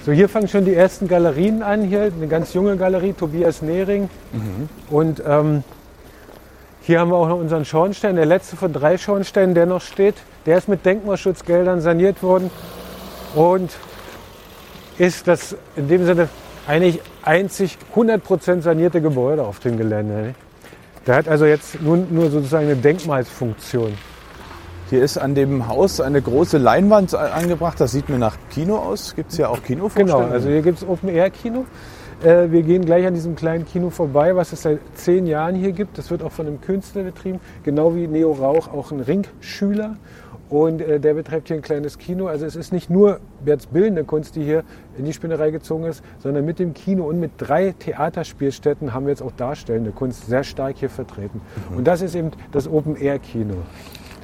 So, 0.06 0.12
hier 0.12 0.30
fangen 0.30 0.48
schon 0.48 0.64
die 0.64 0.74
ersten 0.74 1.08
Galerien 1.08 1.62
an. 1.62 1.82
Hier 1.82 2.04
eine 2.04 2.26
ganz 2.26 2.54
junge 2.54 2.78
Galerie, 2.78 3.12
Tobias 3.12 3.60
Nehring. 3.60 4.08
Mhm. 4.32 4.70
Und 4.88 5.22
ähm, 5.28 5.62
hier 6.82 7.00
haben 7.00 7.10
wir 7.10 7.16
auch 7.16 7.28
noch 7.28 7.38
unseren 7.38 7.64
Schornstein, 7.64 8.16
der 8.16 8.26
letzte 8.26 8.56
von 8.56 8.72
drei 8.72 8.96
Schornsteinen, 8.96 9.54
der 9.54 9.66
noch 9.66 9.82
steht. 9.82 10.14
Der 10.46 10.58
ist 10.58 10.68
mit 10.68 10.86
Denkmalschutzgeldern 10.86 11.80
saniert 11.80 12.22
worden 12.22 12.50
und 13.34 13.70
ist 14.98 15.28
das 15.28 15.56
in 15.76 15.88
dem 15.88 16.04
Sinne 16.06 16.28
eigentlich 16.66 17.00
einzig 17.22 17.78
100% 17.94 18.62
sanierte 18.62 19.00
Gebäude 19.00 19.44
auf 19.44 19.60
dem 19.60 19.76
Gelände. 19.76 20.34
Der 21.06 21.16
hat 21.16 21.28
also 21.28 21.44
jetzt 21.46 21.80
nur, 21.82 21.96
nur 21.96 22.30
sozusagen 22.30 22.66
eine 22.66 22.76
Denkmalsfunktion. 22.76 23.96
Hier 24.90 25.02
ist 25.02 25.18
an 25.18 25.34
dem 25.34 25.68
Haus 25.68 26.00
eine 26.00 26.20
große 26.20 26.58
Leinwand 26.58 27.14
angebracht. 27.14 27.80
Das 27.80 27.92
sieht 27.92 28.08
mir 28.08 28.18
nach 28.18 28.36
Kino 28.50 28.76
aus. 28.76 29.14
Gibt 29.14 29.30
es 29.30 29.36
hier 29.36 29.48
auch 29.48 29.62
Kinovorstellungen? 29.62 30.24
Genau, 30.24 30.34
also 30.34 30.48
hier 30.48 30.62
gibt 30.62 30.78
es 30.78 30.88
Open-Air-Kino. 30.88 31.64
Äh, 32.22 32.50
wir 32.50 32.62
gehen 32.62 32.84
gleich 32.84 33.06
an 33.06 33.14
diesem 33.14 33.34
kleinen 33.34 33.64
Kino 33.64 33.90
vorbei, 33.90 34.36
was 34.36 34.52
es 34.52 34.62
seit 34.62 34.80
zehn 34.94 35.26
Jahren 35.26 35.54
hier 35.54 35.72
gibt. 35.72 35.96
Das 35.96 36.10
wird 36.10 36.22
auch 36.22 36.32
von 36.32 36.46
einem 36.46 36.60
Künstler 36.60 37.02
betrieben, 37.02 37.40
genau 37.62 37.94
wie 37.94 38.06
Neo 38.06 38.32
Rauch 38.32 38.68
auch 38.68 38.92
ein 38.92 39.00
Ringschüler. 39.00 39.96
Und 40.50 40.82
äh, 40.82 40.98
der 40.98 41.14
betreibt 41.14 41.46
hier 41.46 41.56
ein 41.56 41.62
kleines 41.62 41.96
Kino. 41.96 42.26
Also 42.26 42.44
es 42.44 42.56
ist 42.56 42.72
nicht 42.72 42.90
nur 42.90 43.20
jetzt 43.46 43.72
bildende 43.72 44.04
Kunst, 44.04 44.34
die 44.34 44.42
hier 44.42 44.64
in 44.98 45.04
die 45.04 45.12
Spinnerei 45.12 45.50
gezogen 45.50 45.84
ist, 45.84 46.02
sondern 46.18 46.44
mit 46.44 46.58
dem 46.58 46.74
Kino 46.74 47.04
und 47.04 47.20
mit 47.20 47.30
drei 47.38 47.72
Theaterspielstätten 47.78 48.92
haben 48.92 49.06
wir 49.06 49.10
jetzt 49.10 49.22
auch 49.22 49.32
darstellende 49.36 49.92
Kunst 49.92 50.26
sehr 50.26 50.42
stark 50.42 50.76
hier 50.76 50.90
vertreten. 50.90 51.40
Mhm. 51.70 51.78
Und 51.78 51.86
das 51.86 52.02
ist 52.02 52.16
eben 52.16 52.32
das 52.50 52.68
Open-Air-Kino. 52.68 53.54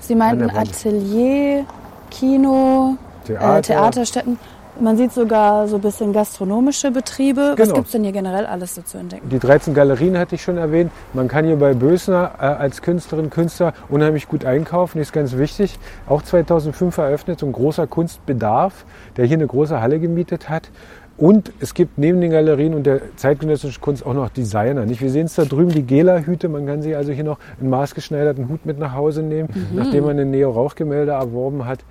Sie 0.01 0.17
meinten 0.17 0.51
Atelier, 0.51 1.65
Kino, 2.11 2.97
äh, 3.23 3.27
Theater. 3.27 3.59
Äh, 3.59 3.63
Theaterstätten. 3.63 4.39
Man 4.79 4.97
sieht 4.97 5.13
sogar 5.13 5.69
so 5.69 5.77
ein 5.77 5.81
bisschen 5.81 6.13
gastronomische 6.13 6.91
Betriebe. 6.91 7.55
Genau. 7.57 7.59
Was 7.59 7.75
gibt 7.75 7.87
es 7.87 7.93
denn 7.93 8.03
hier 8.03 8.13
generell 8.13 8.45
alles 8.45 8.75
so 8.75 8.83
zu 8.83 8.99
entdecken? 8.99 9.29
Die 9.29 9.39
13 9.39 9.73
Galerien 9.73 10.19
hatte 10.19 10.35
ich 10.35 10.43
schon 10.43 10.59
erwähnt. 10.59 10.93
Man 11.15 11.29
kann 11.29 11.47
hier 11.47 11.57
bei 11.57 11.73
Bösner 11.73 12.33
äh, 12.39 12.45
als 12.45 12.83
Künstlerin, 12.83 13.31
Künstler 13.31 13.73
unheimlich 13.89 14.29
gut 14.29 14.45
einkaufen. 14.45 14.99
Das 14.99 15.09
ist 15.09 15.13
ganz 15.13 15.37
wichtig. 15.37 15.79
Auch 16.07 16.23
2005 16.23 16.99
eröffnet 16.99 17.41
so 17.41 17.47
ein 17.47 17.53
großer 17.53 17.87
Kunstbedarf, 17.87 18.85
der 19.17 19.25
hier 19.25 19.39
eine 19.39 19.47
große 19.47 19.81
Halle 19.81 19.99
gemietet 19.99 20.51
hat. 20.51 20.71
Und 21.19 21.51
es 21.61 21.73
gibt 21.73 21.97
neben 21.97 22.21
den 22.21 22.31
Galerien 22.31 22.75
und 22.75 22.85
der 22.85 23.01
zeitgenössischen 23.17 23.81
Kunst 23.81 24.05
auch 24.05 24.13
noch 24.13 24.29
Designer. 24.29 24.85
Nicht? 24.85 25.01
Wir 25.01 25.11
sehen 25.11 25.27
es 25.27 25.35
da 25.35 25.47
drüben, 25.47 25.71
die 25.71 25.83
Gela-Hüte. 25.83 26.49
Man 26.49 26.67
kann 26.67 26.83
sich 26.83 26.95
also 26.95 27.13
hier 27.13 27.25
noch 27.25 27.39
einen 27.59 27.71
maßgeschneiderten 27.71 28.51
Hut 28.51 28.67
mit 28.67 28.79
nach 28.79 28.93
Hause 28.93 29.23
nehmen, 29.23 29.49
mhm. 29.53 29.77
nachdem 29.77 30.05
man 30.05 30.19
ein 30.19 30.31
Neo-Rauch-Gemälde 30.31 31.13
erworben 31.13 31.65
hat. 31.65 31.85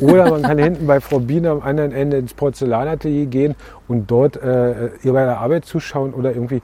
Oder 0.00 0.30
man 0.30 0.42
kann 0.42 0.58
hinten 0.58 0.86
bei 0.86 1.00
Frau 1.00 1.20
Biener 1.20 1.50
am 1.52 1.60
anderen 1.60 1.92
Ende 1.92 2.16
ins 2.16 2.34
Porzellanatelier 2.34 3.26
gehen 3.26 3.54
und 3.86 4.10
dort 4.10 4.36
äh, 4.42 4.88
ihr 5.04 5.12
bei 5.12 5.24
der 5.24 5.38
Arbeit 5.38 5.64
zuschauen 5.64 6.12
oder 6.12 6.32
irgendwie 6.32 6.60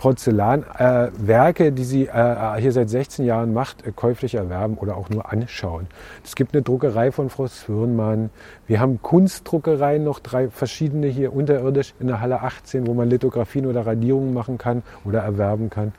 Porzellanwerke, 0.00 1.66
äh, 1.66 1.72
die 1.72 1.84
sie 1.84 2.06
äh, 2.06 2.56
hier 2.58 2.72
seit 2.72 2.88
16 2.88 3.26
Jahren 3.26 3.52
macht, 3.52 3.86
äh, 3.86 3.92
käuflich 3.94 4.34
erwerben 4.34 4.78
oder 4.78 4.96
auch 4.96 5.10
nur 5.10 5.30
anschauen. 5.30 5.88
Es 6.24 6.34
gibt 6.34 6.54
eine 6.54 6.62
Druckerei 6.62 7.12
von 7.12 7.28
Frau 7.28 7.46
Swirnmann. 7.46 8.30
Wir 8.66 8.80
haben 8.80 9.02
Kunstdruckereien, 9.02 10.02
noch 10.02 10.18
drei 10.20 10.48
verschiedene 10.48 11.06
hier 11.06 11.34
unterirdisch 11.34 11.92
in 12.00 12.06
der 12.06 12.22
Halle 12.22 12.40
18, 12.40 12.86
wo 12.86 12.94
man 12.94 13.10
Lithografien 13.10 13.66
oder 13.66 13.84
Radierungen 13.84 14.32
machen 14.32 14.56
kann 14.56 14.82
oder 15.04 15.20
erwerben 15.20 15.68
kann. 15.68 15.92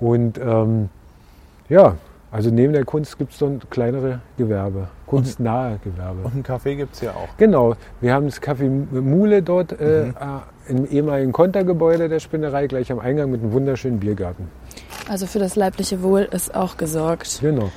Und 0.00 0.38
ähm, 0.38 0.88
ja, 1.68 1.96
also 2.34 2.50
neben 2.50 2.72
der 2.72 2.84
Kunst 2.84 3.16
gibt 3.16 3.30
es 3.30 3.38
so 3.38 3.60
kleinere 3.70 4.18
Gewerbe, 4.36 4.88
kunstnahe 5.06 5.78
Gewerbe. 5.84 6.22
Und 6.24 6.34
ein 6.34 6.42
Café 6.42 6.74
gibt 6.74 6.96
es 6.96 7.02
ja 7.02 7.12
auch. 7.12 7.28
Genau, 7.36 7.76
wir 8.00 8.12
haben 8.12 8.26
das 8.26 8.42
Café 8.42 8.68
Mule 8.68 9.40
dort 9.40 9.70
äh, 9.80 10.06
mhm. 10.06 10.14
äh, 10.68 10.72
im 10.72 10.86
ehemaligen 10.90 11.30
Kontergebäude 11.30 12.08
der 12.08 12.18
Spinnerei, 12.18 12.66
gleich 12.66 12.90
am 12.90 12.98
Eingang 12.98 13.30
mit 13.30 13.40
einem 13.40 13.52
wunderschönen 13.52 14.00
Biergarten. 14.00 14.48
Also 15.08 15.26
für 15.26 15.38
das 15.38 15.54
leibliche 15.54 16.02
Wohl 16.02 16.22
ist 16.22 16.56
auch 16.56 16.76
gesorgt. 16.76 17.38
Genau. 17.40 17.70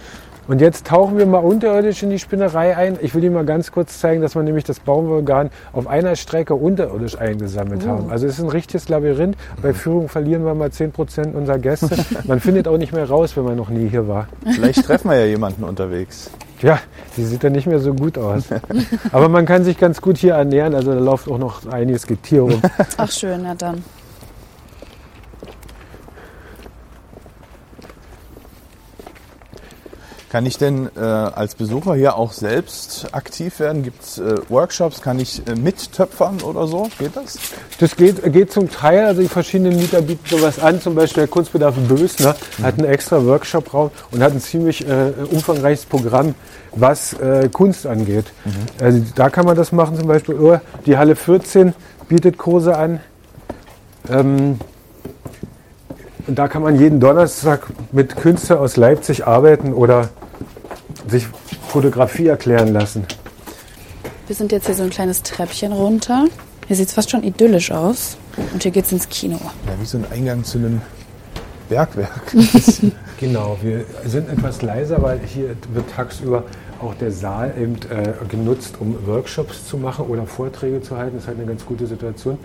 Und 0.48 0.62
jetzt 0.62 0.88
tauchen 0.88 1.18
wir 1.18 1.26
mal 1.26 1.40
unterirdisch 1.40 2.04
in 2.04 2.10
die 2.10 2.20
Spinnerei 2.20 2.76
ein. 2.76 2.98
Ich 3.02 3.14
will 3.14 3.24
Ihnen 3.24 3.34
mal 3.34 3.46
ganz 3.46 3.72
kurz 3.72 4.00
zeigen, 4.00 4.22
dass 4.22 4.36
wir 4.36 4.44
nämlich 4.44 4.64
das 4.64 4.80
Baumwollgarn 4.80 5.50
auf 5.74 5.88
einer 5.88 6.16
Strecke 6.16 6.56
unterirdisch 6.56 7.18
eingesammelt 7.18 7.86
uh. 7.86 7.90
haben. 7.90 8.10
Also 8.10 8.28
es 8.28 8.40
ist 8.40 8.44
ein 8.44 8.50
richtiges 8.50 8.88
Labyrinth. 8.88 9.36
Bei 9.62 9.74
Führung 9.74 10.08
verlieren 10.08 10.46
wir 10.46 10.54
mal 10.56 10.72
10 10.72 10.92
Prozent 10.94 11.36
unserer 11.36 11.60
Gäste. 11.60 11.90
Man 12.26 12.40
findet 12.40 12.68
auch 12.68 12.78
nicht 12.78 12.94
mehr 12.94 13.10
raus, 13.10 13.36
wenn 13.36 13.44
man 13.44 13.58
noch 13.58 13.70
nie 13.70 13.90
hier 13.90 14.08
war. 14.08 14.28
Vielleicht 14.46 14.86
treffen 14.86 15.10
wir 15.10 15.18
ja 15.18 15.26
jemanden 15.26 15.64
unterwegs. 15.64 16.30
Ja, 16.62 16.80
die 17.16 17.24
sieht 17.24 17.44
dann 17.44 17.52
nicht 17.52 17.68
mehr 17.68 17.80
so 17.80 17.94
gut 17.94 18.18
aus. 18.18 18.46
Aber 19.12 19.30
man 19.30 19.46
kann 19.46 19.64
sich 19.64 19.78
ganz 19.78 20.02
gut 20.02 20.18
hier 20.18 20.34
ernähren. 20.34 20.74
Also 20.74 20.92
da 20.94 21.00
läuft 21.00 21.30
auch 21.30 21.38
noch 21.38 21.68
einiges 21.68 22.08
Getier 22.08 22.42
rum. 22.42 22.62
Ach 22.98 23.12
schön, 23.12 23.44
ja 23.44 23.54
dann. 23.54 23.84
Kann 30.38 30.46
ich 30.46 30.60
denn 30.60 30.88
äh, 30.96 31.00
als 31.00 31.56
Besucher 31.56 31.96
hier 31.96 32.16
auch 32.16 32.32
selbst 32.32 33.08
aktiv 33.12 33.60
werden? 33.60 33.82
Gibt 33.82 34.04
es 34.04 34.20
äh, 34.20 34.36
Workshops? 34.50 35.02
Kann 35.02 35.20
ich 35.20 35.42
äh, 35.48 35.56
mittöpfern 35.56 36.42
oder 36.44 36.68
so? 36.68 36.90
Geht 37.00 37.18
das? 37.18 37.40
Das 37.80 37.96
geht, 37.96 38.22
geht 38.32 38.52
zum 38.52 38.70
Teil. 38.70 39.08
Also 39.08 39.24
die 39.24 39.30
verschiedenen 39.30 39.76
Mieter 39.76 40.00
bieten 40.00 40.24
sowas 40.30 40.60
an. 40.60 40.80
Zum 40.80 40.94
Beispiel 40.94 41.22
der 41.22 41.28
Kunstbedarf 41.28 41.74
Bösner 41.88 42.36
mhm. 42.60 42.64
hat 42.64 42.78
einen 42.78 42.86
extra 42.86 43.26
Workshop-Raum 43.26 43.90
und 44.12 44.22
hat 44.22 44.32
ein 44.32 44.40
ziemlich 44.40 44.88
äh, 44.88 45.12
umfangreiches 45.32 45.86
Programm, 45.86 46.36
was 46.76 47.14
äh, 47.14 47.50
Kunst 47.52 47.88
angeht. 47.88 48.26
Mhm. 48.46 48.52
Also 48.80 49.02
da 49.16 49.32
kann 49.32 49.48
man 49.48 49.58
das 49.58 49.72
machen. 49.72 49.98
Zum 49.98 50.08
Beispiel 50.08 50.36
oh, 50.36 50.60
die 50.86 51.00
Halle 51.00 51.16
14 51.16 51.74
bietet 52.10 52.38
Kurse 52.38 52.78
an. 52.78 53.00
Ähm, 54.08 54.60
und 56.28 56.38
da 56.38 56.48
kann 56.48 56.62
man 56.62 56.78
jeden 56.78 57.00
Donnerstag 57.00 57.66
mit 57.92 58.16
Künstlern 58.18 58.60
aus 58.60 58.78
Leipzig 58.78 59.26
arbeiten 59.26 59.74
oder 59.74 60.10
sich 61.08 61.28
Fotografie 61.68 62.28
erklären 62.28 62.74
lassen. 62.74 63.06
Wir 64.28 64.36
sind 64.36 64.52
jetzt 64.52 64.66
hier 64.66 64.76
so 64.76 64.84
ein 64.84 64.90
kleines 64.90 65.24
Treppchen 65.24 65.72
runter. 65.72 66.26
Hier 66.68 66.76
sieht 66.76 66.90
es 66.90 66.94
fast 66.94 67.10
schon 67.10 67.24
idyllisch 67.24 67.72
aus. 67.72 68.18
Und 68.54 68.62
hier 68.62 68.72
geht 68.72 68.86
es 68.86 68.92
ins 68.92 69.08
Kino. 69.10 69.40
Ja, 69.66 69.74
wie 69.80 69.86
so 69.86 69.98
ein 69.98 70.06
Eingang 70.12 70.44
zu 70.44 70.58
einem 70.58 70.82
Bergwerk. 71.70 72.34
genau, 73.20 73.58
wir 73.62 73.86
sind 74.06 74.30
etwas 74.30 74.62
leiser, 74.62 75.02
weil 75.02 75.20
hier 75.26 75.56
wird 75.74 75.90
tagsüber 75.96 76.44
auch 76.82 76.96
der 76.96 77.12
Saal 77.12 77.54
eben 77.60 77.76
äh, 77.90 78.14
genutzt, 78.30 78.76
um 78.80 78.96
Workshops 79.06 79.68
zu 79.68 79.78
machen 79.78 80.06
oder 80.06 80.26
Vorträge 80.26 80.82
zu 80.82 80.98
halten. 80.98 81.16
Das 81.16 81.24
ist 81.24 81.28
halt 81.28 81.38
eine 81.38 81.48
ganz 81.48 81.66
gute 81.66 81.88
Situation. 81.88 82.38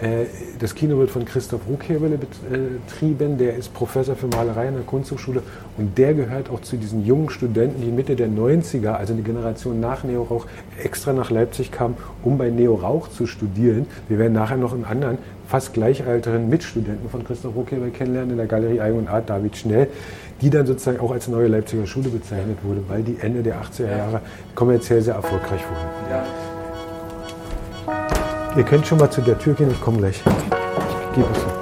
Äh, 0.00 0.26
das 0.58 0.74
Kino 0.74 0.98
wird 0.98 1.10
von 1.10 1.24
Christoph 1.24 1.62
Ruckhebele 1.68 2.18
betrieben. 2.18 3.38
Der 3.38 3.56
ist 3.56 3.72
Professor 3.74 4.16
für 4.16 4.28
Malerei 4.28 4.68
an 4.68 4.74
der 4.74 4.84
Kunsthochschule 4.84 5.42
und 5.76 5.96
der 5.98 6.14
gehört 6.14 6.50
auch 6.50 6.60
zu 6.60 6.76
diesen 6.76 7.04
jungen 7.04 7.30
Studenten, 7.30 7.82
die 7.82 7.90
Mitte 7.90 8.16
der 8.16 8.28
90er, 8.28 8.92
also 8.92 9.14
die 9.14 9.22
Generation 9.22 9.80
nach 9.80 10.04
Neo 10.04 10.22
Rauch, 10.22 10.46
extra 10.82 11.12
nach 11.12 11.30
Leipzig 11.30 11.70
kamen, 11.70 11.96
um 12.22 12.38
bei 12.38 12.50
Neo 12.50 12.74
Rauch 12.74 13.08
zu 13.08 13.26
studieren. 13.26 13.86
Wir 14.08 14.18
werden 14.18 14.32
nachher 14.32 14.56
noch 14.56 14.72
einen 14.72 14.84
anderen, 14.84 15.18
fast 15.50 15.74
gleichalteren 15.74 16.48
Mitstudenten 16.48 17.10
von 17.10 17.24
Christoph 17.24 17.54
Ruckhebele 17.56 17.90
kennenlernen 17.90 18.30
in 18.30 18.36
der 18.36 18.46
Galerie 18.46 18.80
Eigen 18.80 18.98
und 18.98 19.08
Art, 19.08 19.28
David 19.28 19.56
Schnell 19.56 19.88
die 20.40 20.50
dann 20.50 20.66
sozusagen 20.66 21.00
auch 21.00 21.10
als 21.10 21.28
neue 21.28 21.48
Leipziger 21.48 21.86
Schule 21.86 22.08
bezeichnet 22.08 22.58
wurde, 22.62 22.82
weil 22.88 23.02
die 23.02 23.18
Ende 23.20 23.42
der 23.42 23.60
80er 23.60 23.96
Jahre 23.96 24.20
kommerziell 24.54 25.02
sehr 25.02 25.14
erfolgreich 25.14 25.60
wurden. 25.68 25.80
Ja. 26.10 26.24
Ihr 28.56 28.64
könnt 28.64 28.86
schon 28.86 28.98
mal 28.98 29.10
zu 29.10 29.20
der 29.20 29.38
Tür 29.38 29.54
gehen, 29.54 29.70
ich 29.70 29.80
komme 29.80 29.98
gleich. 29.98 30.22
Gib 31.14 31.24
es. 31.24 31.59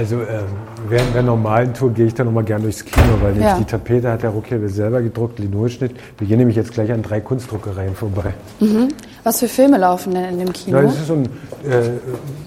Also 0.00 0.16
ähm, 0.16 0.46
während 0.88 1.14
der 1.14 1.22
normalen 1.22 1.74
Tour 1.74 1.92
gehe 1.92 2.06
ich 2.06 2.14
dann 2.14 2.24
nochmal 2.24 2.44
gern 2.44 2.62
durchs 2.62 2.82
Kino, 2.82 3.18
weil 3.20 3.38
Ja. 3.38 3.58
die 3.58 3.66
Tapete 3.66 4.10
hat 4.10 4.22
der 4.22 4.30
Ruckhebel 4.30 4.70
selber 4.70 5.02
gedruckt, 5.02 5.38
Linolschnitt. 5.38 5.94
Wir 6.16 6.26
gehen 6.26 6.38
nämlich 6.38 6.56
jetzt 6.56 6.72
gleich 6.72 6.90
an 6.90 7.02
drei 7.02 7.20
Kunstdruckereien 7.20 7.94
vorbei. 7.94 8.32
Was 9.24 9.40
für 9.40 9.48
Filme 9.48 9.76
laufen 9.76 10.14
denn 10.14 10.24
in 10.24 10.38
dem 10.38 10.52
Kino? 10.54 10.78
Ja, 10.78 10.84
das 10.84 10.94
ist 10.94 11.06
so 11.08 11.12
ein, 11.12 11.26
äh, 11.26 11.90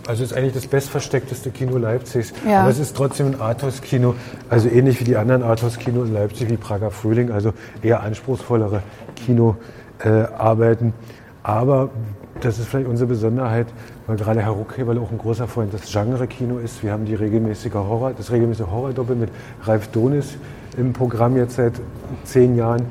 also 0.07 0.23
es 0.23 0.31
ist 0.31 0.33
eigentlich 0.35 0.55
das 0.55 0.65
bestversteckteste 0.65 1.51
Kino 1.51 1.77
Leipzigs. 1.77 2.33
Ja. 2.49 2.61
Aber 2.61 2.71
es 2.71 2.79
ist 2.79 2.97
trotzdem 2.97 3.27
ein 3.27 3.39
Arthouse-Kino, 3.39 4.15
also 4.49 4.67
ähnlich 4.67 4.99
wie 4.99 5.03
die 5.03 5.15
anderen 5.15 5.43
Arthouse-Kino 5.43 6.05
in 6.05 6.11
Leipzig, 6.11 6.49
wie 6.49 6.57
Prager 6.57 6.89
Frühling, 6.89 7.29
also 7.29 7.53
eher 7.83 8.01
anspruchsvollere 8.01 8.81
Kinoarbeiten. 9.15 10.87
Äh. 10.89 10.91
Aber 11.43 11.91
das 12.41 12.59
ist 12.59 12.67
vielleicht 12.67 12.87
unsere 12.87 13.07
Besonderheit, 13.07 13.67
weil 14.07 14.17
gerade 14.17 14.41
Herr 14.41 14.51
Ruckheberl 14.51 14.97
auch 14.97 15.11
ein 15.11 15.17
großer 15.17 15.47
Freund 15.47 15.71
des 15.73 15.91
Genre-Kino 15.91 16.57
ist. 16.57 16.83
Wir 16.83 16.91
haben 16.91 17.05
die 17.05 17.15
regelmäßige 17.15 17.73
Horror, 17.73 18.11
das 18.17 18.31
regelmäßige 18.31 18.67
Horror-Doppel 18.67 19.15
mit 19.15 19.29
Ralf 19.63 19.87
Donis 19.89 20.35
im 20.77 20.91
Programm 20.93 21.37
jetzt 21.37 21.55
seit 21.55 21.73
zehn 22.25 22.55
Jahren. 22.55 22.81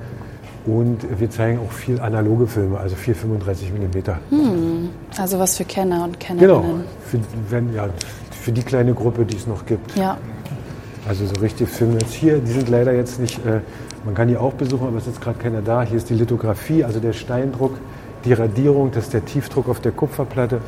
Und 0.65 0.99
wir 1.19 1.29
zeigen 1.29 1.59
auch 1.59 1.73
viel 1.73 1.99
analoge 2.01 2.47
Filme, 2.47 2.79
also 2.79 2.95
435 2.95 3.73
Millimeter. 3.73 4.19
Also 5.19 5.39
was 5.41 5.57
für 5.57 5.65
Kenner 5.65 6.05
und 6.05 6.21
Genau, 6.21 6.61
Kennerinnen. 6.61 6.85
für, 7.05 7.19
wenn, 7.51 7.75
ja, 7.75 7.89
für 8.31 8.53
die 8.53 8.63
kleine 8.63 8.95
Gruppe, 8.95 9.25
die 9.25 9.37
es 9.37 9.49
noch 9.49 9.67
gibt. 9.67 9.97
Ja. 9.97 10.17
Also 11.09 11.27
so 11.27 11.35
richtig 11.41 11.69
Filme 11.69 11.95
jetzt 11.95 12.13
hier, 12.13 12.39
die 12.39 12.53
sind 12.53 12.69
leider 12.69 12.93
jetzt 12.93 13.19
nicht, 13.19 13.45
äh, 13.45 13.59
man 14.05 14.15
kann 14.15 14.29
die 14.29 14.37
auch 14.37 14.53
besuchen, 14.53 14.87
aber 14.87 14.99
es 14.99 15.09
ist 15.09 15.15
jetzt 15.15 15.21
gerade 15.21 15.39
keiner 15.41 15.63
da. 15.63 15.83
Hier 15.83 15.97
ist 15.97 16.09
die 16.09 16.15
Lithografie, 16.15 16.85
also 16.85 17.01
der 17.01 17.13
Steindruck, 17.13 17.73
die 18.25 18.33
Radierung, 18.33 18.91
das 18.93 19.05
ist 19.05 19.15
der 19.15 19.25
Tiefdruck 19.25 19.69
auf 19.69 19.81
der 19.81 19.93
Kupferplatte. 19.93 20.61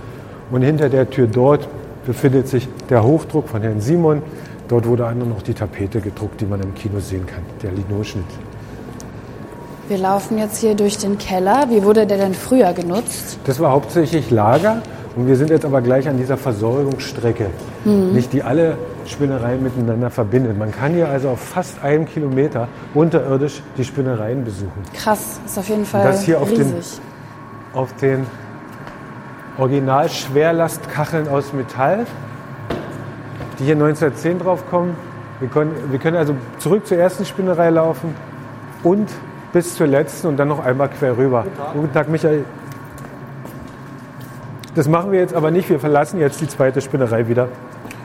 Und 0.51 0.63
hinter 0.63 0.89
der 0.89 1.09
Tür 1.09 1.27
dort 1.27 1.69
befindet 2.07 2.49
sich 2.49 2.69
der 2.91 3.03
Hochdruck 3.03 3.49
von 3.49 3.63
Herrn 3.63 3.81
Simon. 3.81 4.23
Dort 4.69 4.87
wurde 4.87 5.07
auch 5.07 5.15
noch 5.15 5.43
die 5.43 5.55
Tapete 5.55 6.01
gedruckt, 6.01 6.41
die 6.41 6.47
man 6.47 6.61
im 6.61 6.75
Kino 6.75 6.99
sehen 7.01 7.27
kann, 7.27 7.43
der 7.63 7.73
Linoschnitt. 7.73 8.25
Wir 9.89 9.99
laufen 9.99 10.39
jetzt 10.39 10.59
hier 10.59 10.75
durch 10.75 10.97
den 10.97 11.19
Keller. 11.19 11.67
Wie 11.69 11.85
wurde 11.85 12.07
der 12.07 12.17
denn 12.17 12.33
früher 12.35 12.73
genutzt? 12.73 13.39
Das 13.45 13.61
war 13.61 13.71
hauptsächlich 13.73 14.31
Lager 14.31 14.81
und 15.15 15.27
wir 15.29 15.37
sind 15.37 15.51
jetzt 15.51 15.67
aber 15.67 15.83
gleich 15.83 16.09
an 16.09 16.17
dieser 16.17 16.39
Versorgungsstrecke, 16.39 17.47
nicht 17.85 18.33
die 18.33 18.43
alle 18.43 18.79
Spinnereien 19.07 19.63
miteinander 19.63 20.09
verbindet. 20.11 20.59
Man 20.59 20.71
kann 20.73 20.95
hier 20.95 21.09
also 21.11 21.29
auf 21.29 21.41
fast 21.41 21.83
einem 21.85 22.07
Kilometer 22.07 22.69
unterirdisch 22.95 23.63
die 23.77 23.85
Spinnereien 23.85 24.43
besuchen. 24.45 24.73
Krass, 24.95 25.39
ist 25.45 25.59
auf 25.59 25.69
jeden 25.69 25.85
Fall 25.85 26.03
Das 26.05 26.23
hier 26.23 26.41
auf 26.41 26.49
den- 26.49 26.63
riesig. 26.75 27.01
Auf 27.75 27.95
den 27.97 28.27
Original-Schwerlastkacheln 29.59 31.29
aus 31.29 31.53
Metall, 31.53 32.07
die 33.59 33.65
hier 33.65 33.75
1910 33.75 34.39
draufkommen. 34.39 34.95
Wir 35.41 35.49
können, 35.49 35.73
wir 35.91 35.99
können 35.99 36.17
also 36.17 36.37
zurück 36.59 36.87
zur 36.87 36.99
ersten 36.99 37.25
Spinnerei 37.25 37.71
laufen 37.71 38.15
und 38.85 39.11
bis 39.53 39.77
zur 39.77 39.87
letzten 39.87 40.29
und 40.29 40.37
dann 40.37 40.49
noch 40.49 40.65
einmal 40.65 40.89
quer 40.89 41.17
rüber. 41.17 41.47
Guten 41.73 41.93
Tag, 41.93 42.09
Michael. 42.09 42.45
Das 44.75 44.89
machen 44.89 45.13
wir 45.13 45.21
jetzt 45.21 45.35
aber 45.35 45.51
nicht. 45.51 45.69
Wir 45.69 45.79
verlassen 45.79 46.19
jetzt 46.19 46.41
die 46.41 46.49
zweite 46.49 46.81
Spinnerei 46.81 47.29
wieder, 47.29 47.49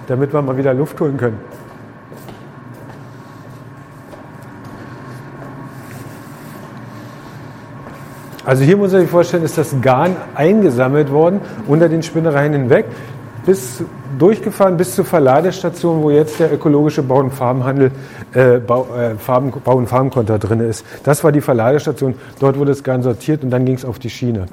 damit 0.08 0.34
wir 0.34 0.42
mal 0.42 0.58
wieder 0.58 0.74
Luft 0.74 1.00
holen 1.00 1.18
können. 1.18 1.40
Also 8.50 8.64
hier 8.64 8.78
muss 8.78 8.92
man 8.94 9.02
sich 9.02 9.10
vorstellen, 9.12 9.44
ist 9.44 9.60
das 9.60 9.76
Garn 9.80 10.16
eingesammelt 10.34 11.12
worden 11.12 11.40
unter 11.68 11.88
den 11.88 12.02
Spinnereien 12.02 12.54
hinweg, 12.54 12.86
bis 13.46 13.84
durchgefahren 14.18 14.76
bis 14.76 14.96
zur 14.96 15.06
Verladestation, 15.06 16.02
wo 16.02 16.10
jetzt 16.10 16.40
der 16.40 16.52
ökologische 16.52 17.04
Bau- 17.04 17.20
und 17.20 17.30
Farbenhandel, 17.30 17.92
äh, 18.34 18.58
Bau, 18.58 18.88
äh, 18.96 19.14
Farben, 19.18 19.54
Bau- 19.64 19.76
und 19.76 19.86
Farbenkonter 19.86 20.40
drin 20.40 20.62
ist. 20.62 20.84
Das 21.04 21.24
war 21.24 21.32
die 21.32 21.42
Verladestation. 21.42 22.16
Dort 22.40 22.58
wurde 22.58 22.72
das 22.72 22.84
Garn 22.84 23.04
sortiert 23.04 23.44
und 23.44 23.52
dann 23.52 23.66
ging 23.66 23.76
es 23.76 23.86
auf 23.86 24.00
die 24.00 24.10
Schiene. 24.10 24.48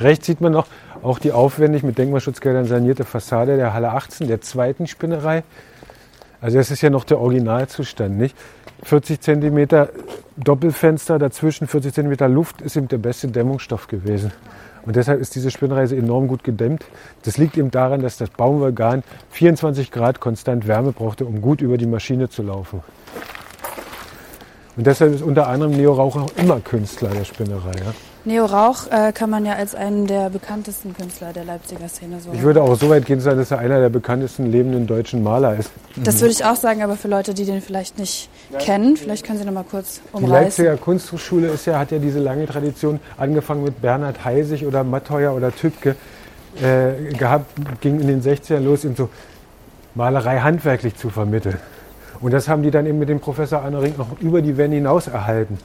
Rechts 0.00 0.26
sieht 0.26 0.40
man 0.40 0.50
noch 0.50 0.66
auch 1.04 1.20
die 1.20 1.30
aufwendig 1.30 1.84
mit 1.84 1.98
Denkmalschutzgeldern 1.98 2.64
sanierte 2.64 3.04
Fassade 3.04 3.56
der 3.56 3.74
Halle 3.74 3.92
18, 3.92 4.26
der 4.26 4.40
zweiten 4.40 4.88
Spinnerei. 4.88 5.44
Also 6.40 6.58
das 6.58 6.72
ist 6.72 6.82
ja 6.82 6.90
noch 6.90 7.04
der 7.04 7.20
Originalzustand, 7.20 8.18
nicht? 8.18 8.36
40 8.82 9.20
Zentimeter 9.20 9.90
Doppelfenster, 10.36 11.18
dazwischen 11.18 11.66
40 11.66 11.92
Zentimeter 11.94 12.28
Luft 12.28 12.60
ist 12.60 12.76
eben 12.76 12.88
der 12.88 12.98
beste 12.98 13.28
Dämmungsstoff 13.28 13.88
gewesen. 13.88 14.32
Und 14.86 14.96
deshalb 14.96 15.20
ist 15.20 15.34
diese 15.34 15.50
Spinnreise 15.50 15.96
enorm 15.96 16.28
gut 16.28 16.44
gedämmt. 16.44 16.84
Das 17.24 17.36
liegt 17.36 17.58
eben 17.58 17.70
daran, 17.70 18.00
dass 18.00 18.16
das 18.16 18.30
Baumwollgarn 18.30 19.02
24 19.30 19.90
Grad 19.90 20.20
konstant 20.20 20.66
Wärme 20.66 20.92
brauchte, 20.92 21.26
um 21.26 21.42
gut 21.42 21.60
über 21.60 21.76
die 21.76 21.86
Maschine 21.86 22.30
zu 22.30 22.42
laufen. 22.42 22.82
Und 24.76 24.86
deshalb 24.86 25.12
ist 25.12 25.22
unter 25.22 25.48
anderem 25.48 25.72
Neo 25.72 25.92
Rauch 25.92 26.16
auch 26.16 26.30
immer 26.36 26.60
Künstler 26.60 27.10
der 27.10 27.24
Spinnerei. 27.24 27.72
Ja? 27.72 27.92
Neo 28.24 28.44
Rauch 28.44 28.86
äh, 28.90 29.12
kann 29.12 29.30
man 29.30 29.46
ja 29.46 29.54
als 29.54 29.74
einen 29.74 30.06
der 30.06 30.30
bekanntesten 30.30 30.94
Künstler 30.94 31.32
der 31.32 31.44
Leipziger 31.44 31.88
Szene 31.88 32.20
so. 32.20 32.32
Ich 32.32 32.42
würde 32.42 32.62
auch 32.62 32.74
so 32.76 32.90
weit 32.90 33.06
gehen, 33.06 33.20
sagen, 33.20 33.38
dass 33.38 33.50
er 33.50 33.58
einer 33.58 33.80
der 33.80 33.88
bekanntesten 33.88 34.46
lebenden 34.50 34.86
deutschen 34.86 35.22
Maler 35.22 35.56
ist. 35.56 35.70
das 35.96 36.20
würde 36.20 36.32
ich 36.32 36.44
auch 36.44 36.56
sagen, 36.56 36.82
aber 36.82 36.96
für 36.96 37.08
Leute, 37.08 37.34
die 37.34 37.44
den 37.44 37.62
vielleicht 37.62 37.98
nicht 37.98 38.28
kennen, 38.58 38.96
vielleicht 38.96 39.24
können 39.24 39.38
Sie 39.38 39.44
noch 39.44 39.52
mal 39.52 39.64
kurz 39.64 40.00
Die 40.00 40.16
umreißen. 40.16 40.64
Leipziger 40.64 40.76
Kunsthochschule 40.76 41.48
ist 41.48 41.66
ja, 41.66 41.78
hat 41.78 41.90
ja 41.90 41.98
diese 41.98 42.18
lange 42.18 42.46
Tradition, 42.46 43.00
angefangen 43.16 43.64
mit 43.64 43.80
Bernhard 43.80 44.24
Heisig 44.24 44.66
oder 44.66 44.84
Matteuer 44.84 45.34
oder 45.34 45.54
Tübke, 45.54 45.96
äh, 46.60 47.12
gehabt, 47.14 47.46
ging 47.80 48.00
in 48.00 48.08
den 48.08 48.22
60ern 48.22 48.60
los, 48.60 48.84
in 48.84 48.96
so 48.96 49.08
Malerei 49.94 50.40
handwerklich 50.40 50.96
zu 50.96 51.10
vermitteln. 51.10 51.58
Und 52.20 52.32
das 52.32 52.48
haben 52.48 52.62
die 52.62 52.70
dann 52.70 52.86
eben 52.86 52.98
mit 52.98 53.08
dem 53.08 53.20
Professor 53.20 53.62
Arne 53.62 53.80
Rink 53.80 53.98
noch 53.98 54.20
über 54.20 54.42
die 54.42 54.56
Wende 54.56 54.76
hinaus 54.76 55.06
erhalten. 55.06 55.58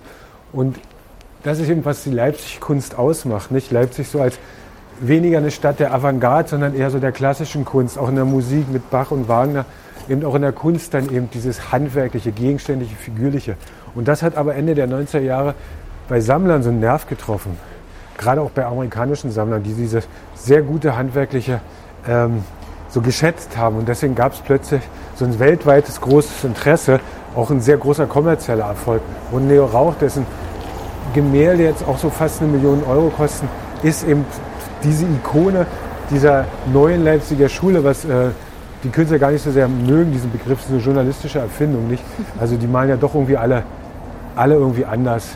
Und 0.52 0.78
das 1.44 1.60
ist 1.60 1.70
eben, 1.70 1.84
was 1.86 2.04
die 2.04 2.12
Leipzig-Kunst 2.12 2.98
ausmacht. 2.98 3.52
Nicht 3.52 3.72
Leipzig 3.72 4.08
so 4.08 4.22
als 4.22 4.40
weniger 5.00 5.40
eine 5.40 5.52
Stadt 5.52 5.80
der 5.80 5.94
Avantgarde, 5.94 6.50
sondern 6.50 6.76
eher 6.76 6.90
so 6.90 7.00
der 7.00 7.12
klassischen 7.12 7.66
Kunst, 7.66 7.98
auch 7.98 8.10
in 8.10 8.16
der 8.16 8.26
Musik 8.26 8.72
mit 8.72 8.90
Bach 8.90 9.12
und 9.12 9.28
Wagner, 9.28 9.66
eben 10.08 10.24
auch 10.26 10.36
in 10.36 10.42
der 10.42 10.54
Kunst 10.54 10.94
dann 10.94 11.10
eben 11.10 11.30
dieses 11.32 11.72
handwerkliche, 11.72 12.32
gegenständliche, 12.32 12.96
figürliche. 12.96 13.56
Und 13.96 14.08
das 14.08 14.24
hat 14.24 14.38
aber 14.38 14.56
Ende 14.56 14.76
der 14.76 14.88
90er 14.88 15.20
Jahre 15.20 15.56
bei 16.08 16.20
Sammlern 16.20 16.64
so 16.64 16.70
einen 16.70 16.80
Nerv 16.80 17.08
getroffen. 17.08 17.58
Gerade 18.18 18.42
auch 18.42 18.52
bei 18.52 18.66
amerikanischen 18.66 19.32
Sammlern, 19.32 19.64
die 19.64 19.74
diese 19.74 20.02
sehr 20.36 20.62
gute 20.62 20.96
handwerkliche 20.96 21.60
ähm, 22.08 22.44
so 22.90 23.02
geschätzt 23.02 23.58
haben. 23.58 23.78
Und 23.78 23.88
deswegen 23.88 24.16
gab 24.16 24.34
es 24.34 24.40
plötzlich 24.40 24.82
so 25.16 25.26
ein 25.26 25.40
weltweites 25.40 26.00
großes 26.00 26.44
Interesse, 26.44 27.00
auch 27.36 27.50
ein 27.50 27.62
sehr 27.62 27.78
großer 27.78 28.06
kommerzieller 28.06 28.66
Erfolg. 28.66 29.02
Und 29.32 29.48
Neo 29.48 29.66
Rauch, 29.66 29.96
dessen 29.96 30.26
Gemälde 31.14 31.64
jetzt 31.64 31.88
auch 31.88 31.98
so 31.98 32.10
fast 32.10 32.42
eine 32.42 32.52
Million 32.52 32.84
Euro 32.84 33.10
kosten, 33.10 33.48
ist 33.84 34.08
eben 34.08 34.26
diese 34.84 35.06
Ikone 35.06 35.66
dieser 36.10 36.46
neuen 36.72 37.04
Leipziger 37.04 37.50
Schule, 37.50 37.84
was 37.84 38.06
äh, 38.06 38.30
die 38.84 38.90
Künstler 38.90 39.20
gar 39.20 39.32
nicht 39.32 39.44
so 39.44 39.52
sehr 39.52 39.68
mögen, 39.68 40.12
diesen 40.12 40.32
Begriff, 40.32 40.60
das 40.60 40.66
ist 40.66 40.74
eine 40.74 40.82
journalistische 40.82 41.40
Erfindung, 41.40 41.88
nicht? 41.88 42.04
Also 42.40 42.58
die 42.58 42.68
malen 42.68 42.90
ja 42.90 42.96
doch 42.98 43.16
irgendwie 43.16 43.38
alle, 43.38 43.64
alle 44.36 44.56
irgendwie 44.56 44.86
anders. 44.86 45.30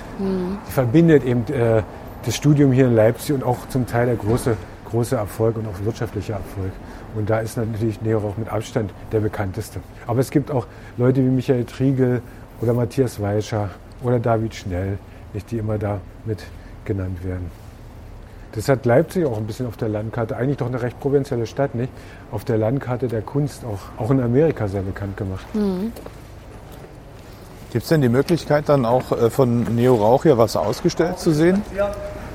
Die 0.67 0.71
verbindet 0.71 1.23
eben 1.23 1.45
äh, 1.53 1.81
das 2.25 2.35
Studium 2.35 2.71
hier 2.71 2.87
in 2.87 2.95
Leipzig 2.95 3.33
und 3.35 3.43
auch 3.43 3.67
zum 3.69 3.87
Teil 3.87 4.07
der 4.07 4.15
große, 4.15 4.57
große 4.89 5.15
Erfolg 5.15 5.55
und 5.57 5.65
auch 5.67 5.85
wirtschaftlicher 5.85 6.33
Erfolg. 6.33 6.71
Und 7.15 7.29
da 7.29 7.39
ist 7.39 7.57
natürlich 7.57 8.01
Nero 8.01 8.27
auch 8.27 8.37
mit 8.37 8.49
Abstand 8.49 8.91
der 9.11 9.21
bekannteste. 9.21 9.79
Aber 10.05 10.19
es 10.19 10.29
gibt 10.29 10.51
auch 10.51 10.67
Leute 10.97 11.21
wie 11.21 11.29
Michael 11.29 11.63
Triegel 11.63 12.21
oder 12.61 12.73
Matthias 12.73 13.21
Weischer 13.21 13.69
oder 14.03 14.19
David 14.19 14.55
Schnell, 14.55 14.97
nicht, 15.33 15.51
die 15.51 15.57
immer 15.57 15.77
da 15.77 15.99
mit 16.25 16.43
genannt 16.85 17.23
werden. 17.23 17.51
Das 18.53 18.69
hat 18.69 18.85
Leipzig 18.85 19.25
auch 19.25 19.37
ein 19.37 19.45
bisschen 19.45 19.67
auf 19.67 19.77
der 19.77 19.89
Landkarte, 19.89 20.35
eigentlich 20.35 20.57
doch 20.57 20.67
eine 20.67 20.81
recht 20.81 20.99
provinzielle 20.99 21.45
Stadt, 21.45 21.75
nicht? 21.75 21.91
Auf 22.31 22.43
der 22.45 22.57
Landkarte 22.57 23.07
der 23.07 23.21
Kunst 23.21 23.63
auch, 23.65 24.01
auch 24.01 24.09
in 24.09 24.21
Amerika 24.21 24.67
sehr 24.67 24.81
bekannt 24.81 25.17
gemacht. 25.17 25.45
Gibt 27.71 27.83
es 27.83 27.89
denn 27.89 28.01
die 28.01 28.09
Möglichkeit, 28.09 28.69
dann 28.69 28.85
auch 28.85 29.11
äh, 29.11 29.29
von 29.29 29.63
Neo 29.75 29.95
Rauch 29.95 30.23
hier 30.23 30.37
was 30.37 30.55
ausgestellt 30.55 31.19
zu 31.19 31.31
sehen? 31.31 31.61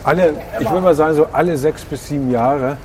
Alle, 0.05 0.35
ich 0.61 0.69
würde 0.69 0.83
mal 0.83 0.95
sagen, 0.95 1.15
so 1.15 1.27
alle 1.33 1.57
sechs 1.57 1.85
bis 1.85 2.09
sieben 2.09 2.31
Jahre 2.31 2.77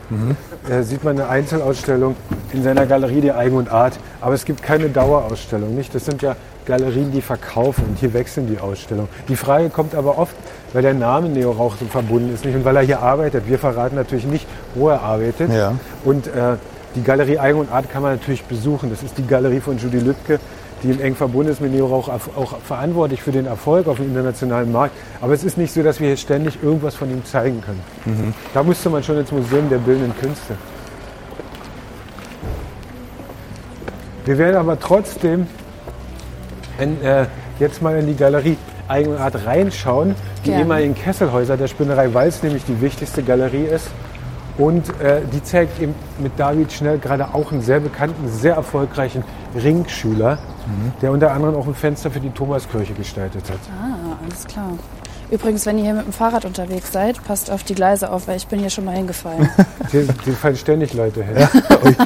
äh, 0.70 0.84
sieht 0.84 1.04
man 1.04 1.20
eine 1.20 1.30
Einzelausstellung 1.30 2.16
in 2.54 2.64
seiner 2.64 2.86
Galerie 2.86 3.22
der 3.22 3.38
Eigen 3.38 3.58
und 3.58 3.70
Art. 3.70 4.00
Aber 4.22 4.34
es 4.34 4.46
gibt 4.46 4.64
keine 4.64 4.90
Dauerausstellung. 4.90 5.76
Nicht? 5.76 5.94
Das 5.94 6.06
sind 6.06 6.22
ja 6.22 6.36
Galerien, 6.68 7.12
die 7.12 7.22
verkaufen 7.22 7.86
und 7.88 7.98
hier 7.98 8.14
wechseln 8.14 8.48
die 8.48 8.60
Ausstellungen. 8.60 9.10
Die 9.28 9.36
Frage 9.36 9.70
kommt 9.70 9.96
aber 9.96 10.18
oft, 10.18 10.36
weil 10.74 10.82
der 10.82 10.94
Name 10.94 11.30
Neo 11.30 11.52
Rauch 11.52 11.76
so 11.80 11.86
verbunden 11.86 12.34
ist 12.34 12.46
nicht 12.46 12.56
und 12.56 12.66
weil 12.66 12.76
er 12.76 12.84
hier 12.84 13.00
arbeitet. 13.00 13.48
Wir 13.48 13.58
verraten 13.58 13.96
natürlich 13.96 14.26
nicht, 14.26 14.46
wo 14.76 14.90
er 14.90 15.02
arbeitet. 15.02 15.52
Ja. 15.52 15.74
Und 16.04 16.28
äh, 16.28 16.58
die 16.96 17.04
Galerie 17.04 17.40
Eigen 17.40 17.60
und 17.60 17.72
Art 17.72 17.90
kann 17.90 18.02
man 18.02 18.12
natürlich 18.12 18.44
besuchen. 18.44 18.90
Das 18.90 19.02
ist 19.02 19.18
die 19.18 19.26
Galerie 19.26 19.62
von 19.62 19.78
Judy 19.78 20.00
Lübke, 20.00 20.40
die 20.84 20.92
im 20.92 21.02
eng 21.02 21.16
verbunden 21.16 21.52
ist 21.52 21.62
mit 21.62 21.72
Neo 21.72 21.88
Rauch, 21.88 22.10
auch 22.10 22.58
verantwortlich 22.60 23.24
für 23.24 23.32
den 23.32 23.46
Erfolg 23.46 23.88
auf 23.88 23.98
dem 23.98 24.08
internationalen 24.08 24.72
Markt. 24.72 24.94
Aber 25.22 25.34
es 25.34 25.44
ist 25.44 25.58
nicht 25.58 25.74
so, 25.74 25.82
dass 25.84 26.00
wir 26.00 26.08
hier 26.08 26.18
ständig 26.18 26.62
irgendwas 26.62 26.96
von 26.96 27.10
ihm 27.10 27.24
zeigen 27.26 27.62
können. 27.62 28.34
Da 28.54 28.62
müsste 28.62 28.90
man 28.90 29.04
schon 29.04 29.18
ins 29.18 29.32
Museum 29.32 29.70
der 29.70 29.78
Bildenden 29.78 30.16
Künste. 30.20 30.56
Wir 34.26 34.38
werden 34.38 34.58
aber 34.58 34.78
trotzdem 34.78 35.48
in, 36.80 37.02
äh, 37.04 37.26
jetzt 37.60 37.82
mal 37.82 37.98
in 37.98 38.08
die 38.08 38.16
Galerie 38.16 38.58
Eigenart 38.88 39.46
reinschauen. 39.46 40.16
Die 40.44 40.50
Gerne. 40.50 40.64
ehemaligen 40.64 40.96
Kesselhäuser 40.96 41.58
der 41.58 41.68
Spinnerei, 41.68 42.14
weil 42.14 42.30
es 42.30 42.42
nämlich 42.42 42.64
die 42.66 42.80
wichtigste 42.82 43.24
Galerie 43.24 43.66
ist. 43.66 43.90
Und 44.58 44.90
äh, 45.02 45.22
die 45.32 45.44
zeigt 45.44 45.80
eben 45.80 45.94
mit 46.18 46.32
David 46.38 46.72
Schnell 46.72 46.98
gerade 46.98 47.34
auch 47.34 47.52
einen 47.52 47.62
sehr 47.62 47.80
bekannten, 47.80 48.28
sehr 48.28 48.56
erfolgreichen 48.56 49.24
Ringschüler, 49.56 50.40
der 51.02 51.12
unter 51.12 51.32
anderem 51.32 51.56
auch 51.56 51.68
ein 51.68 51.76
Fenster 51.76 52.10
für 52.10 52.20
die 52.20 52.32
Thomaskirche 52.32 52.94
gestaltet 52.94 53.44
hat. 53.50 53.60
Ah, 53.72 54.18
alles 54.24 54.46
klar. 54.46 54.72
Übrigens, 55.30 55.66
wenn 55.66 55.78
ihr 55.78 55.84
hier 55.84 55.94
mit 55.94 56.06
dem 56.06 56.14
Fahrrad 56.14 56.46
unterwegs 56.46 56.92
seid, 56.92 57.22
passt 57.26 57.52
auf 57.52 57.64
die 57.64 57.76
Gleise 57.76 58.10
auf, 58.10 58.28
weil 58.28 58.38
ich 58.38 58.48
bin 58.48 58.60
hier 58.60 58.70
schon 58.70 58.86
mal 58.86 58.96
hingefallen. 58.96 59.50
Hier, 59.92 60.06
fallen 60.34 60.56
ständig 60.56 60.94
Leute 60.94 61.22
hin. 61.24 61.36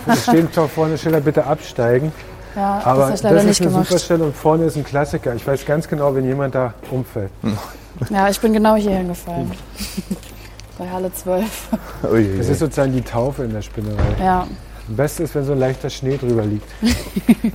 Es 0.07 0.23
stehen 0.23 0.49
vorne 0.49 0.97
Schilder, 0.97 1.21
bitte 1.21 1.45
absteigen. 1.45 2.11
Ja, 2.55 2.81
Aber 2.83 3.09
das 3.09 3.21
das, 3.21 3.31
ist 3.31 3.45
nicht 3.45 3.61
eine 3.61 3.69
gemacht. 3.71 3.87
super 3.87 3.99
Stelle 3.99 4.23
und 4.25 4.35
vorne 4.35 4.65
ist 4.65 4.75
ein 4.75 4.83
Klassiker. 4.83 5.33
Ich 5.35 5.45
weiß 5.45 5.65
ganz 5.65 5.87
genau, 5.87 6.13
wenn 6.15 6.25
jemand 6.25 6.55
da 6.55 6.73
umfällt. 6.89 7.31
Ja, 8.09 8.27
ich 8.29 8.39
bin 8.39 8.51
genau 8.53 8.75
hier 8.77 8.95
hingefallen. 8.95 9.51
Bei 10.79 10.89
Halle 10.89 11.13
12. 11.13 11.43
Ui, 12.11 12.37
Das 12.37 12.47
ist 12.47 12.57
sozusagen 12.59 12.93
die 12.93 13.01
Taufe 13.01 13.43
in 13.43 13.53
der 13.53 13.61
Spinnerei. 13.61 14.01
Ja, 14.19 14.47
Am 14.87 14.95
besten 14.95 15.23
ist, 15.23 15.35
wenn 15.35 15.45
so 15.45 15.51
ein 15.51 15.59
leichter 15.59 15.89
Schnee 15.89 16.17
drüber 16.17 16.43
liegt. 16.43 16.67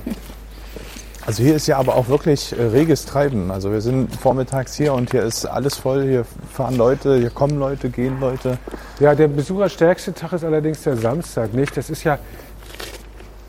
Also 1.25 1.43
hier 1.43 1.55
ist 1.57 1.67
ja 1.67 1.77
aber 1.77 1.95
auch 1.95 2.07
wirklich 2.07 2.57
äh, 2.57 2.63
reges 2.67 3.03
Treiben. 3.05 3.51
Also 3.51 3.69
wir 3.73 3.81
sind 3.81 4.15
vormittags 4.15 4.75
hier 4.75 4.93
und 4.93 5.11
hier 5.11 5.23
ist 5.23 5.45
alles 5.45 5.75
voll. 5.75 6.03
Hier 6.07 6.23
fahren 6.53 6.77
Leute, 6.77 7.17
hier 7.17 7.31
kommen 7.31 7.59
Leute, 7.59 7.89
gehen 7.89 8.21
Leute. 8.21 8.57
Ja, 9.01 9.13
der 9.13 9.27
besucherstärkste 9.27 10.13
Tag 10.13 10.31
ist 10.31 10.45
allerdings 10.45 10.83
der 10.83 10.95
Samstag, 10.95 11.53
nicht? 11.53 11.75
Das 11.75 11.89
ist 11.89 12.05
ja, 12.05 12.17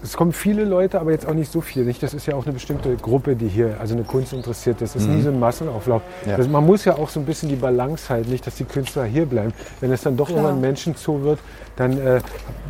es 0.03 0.17
kommen 0.17 0.33
viele 0.33 0.65
Leute, 0.65 1.01
aber 1.01 1.11
jetzt 1.11 1.27
auch 1.27 1.35
nicht 1.35 1.51
so 1.51 1.61
viele, 1.61 1.85
nicht? 1.85 2.03
Das 2.03 2.15
ist 2.15 2.27
ja 2.27 2.35
auch 2.35 2.45
eine 2.45 2.53
bestimmte 2.53 2.97
Gruppe, 2.97 3.35
die 3.35 3.49
hier, 3.49 3.77
also 3.81 3.95
eine 3.95 4.05
Kunst 4.05 4.33
interessiert 4.33 4.81
ist. 4.81 4.95
Das 4.95 5.03
ist 5.03 5.09
nie 5.09 5.23
so 5.23 5.31
ein 5.31 5.41
Massenauflauf. 5.41 6.03
Ja. 6.25 6.37
Das, 6.37 6.49
man 6.49 6.65
muss 6.65 6.85
ja 6.85 6.95
auch 6.95 7.09
so 7.09 7.19
ein 7.19 7.27
bisschen 7.27 7.49
die 7.49 7.57
Balance 7.57 8.09
halten, 8.09 8.31
nicht, 8.31 8.47
dass 8.47 8.55
die 8.55 8.65
Künstler 8.65 9.05
hier 9.05 9.27
bleiben. 9.27 9.53
Wenn 9.81 9.91
es 9.91 10.03
dann 10.03 10.17
doch 10.17 10.29
Klar. 10.29 10.39
irgendwann 10.39 10.61
Menschenzoo 10.61 11.23
wird, 11.23 11.41
dann 11.77 11.99
äh, 11.99 12.21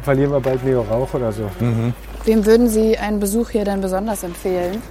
verlieren 0.02 0.32
wir 0.32 0.40
bald 0.40 0.64
Neo 0.64 0.82
Rauch 0.82 1.12
oder 1.14 1.32
so. 1.32 1.50
wem 2.24 2.46
würden 2.46 2.68
Sie 2.68 2.96
einen 2.96 3.20
Besuch 3.20 3.50
hier 3.50 3.64
denn 3.64 3.80
besonders 3.80 4.22
empfehlen? 4.22 4.82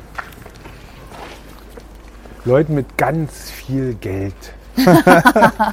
Leuten 2.45 2.75
mit 2.75 2.97
ganz 2.97 3.49
viel 3.49 3.95
Geld. 3.95 4.35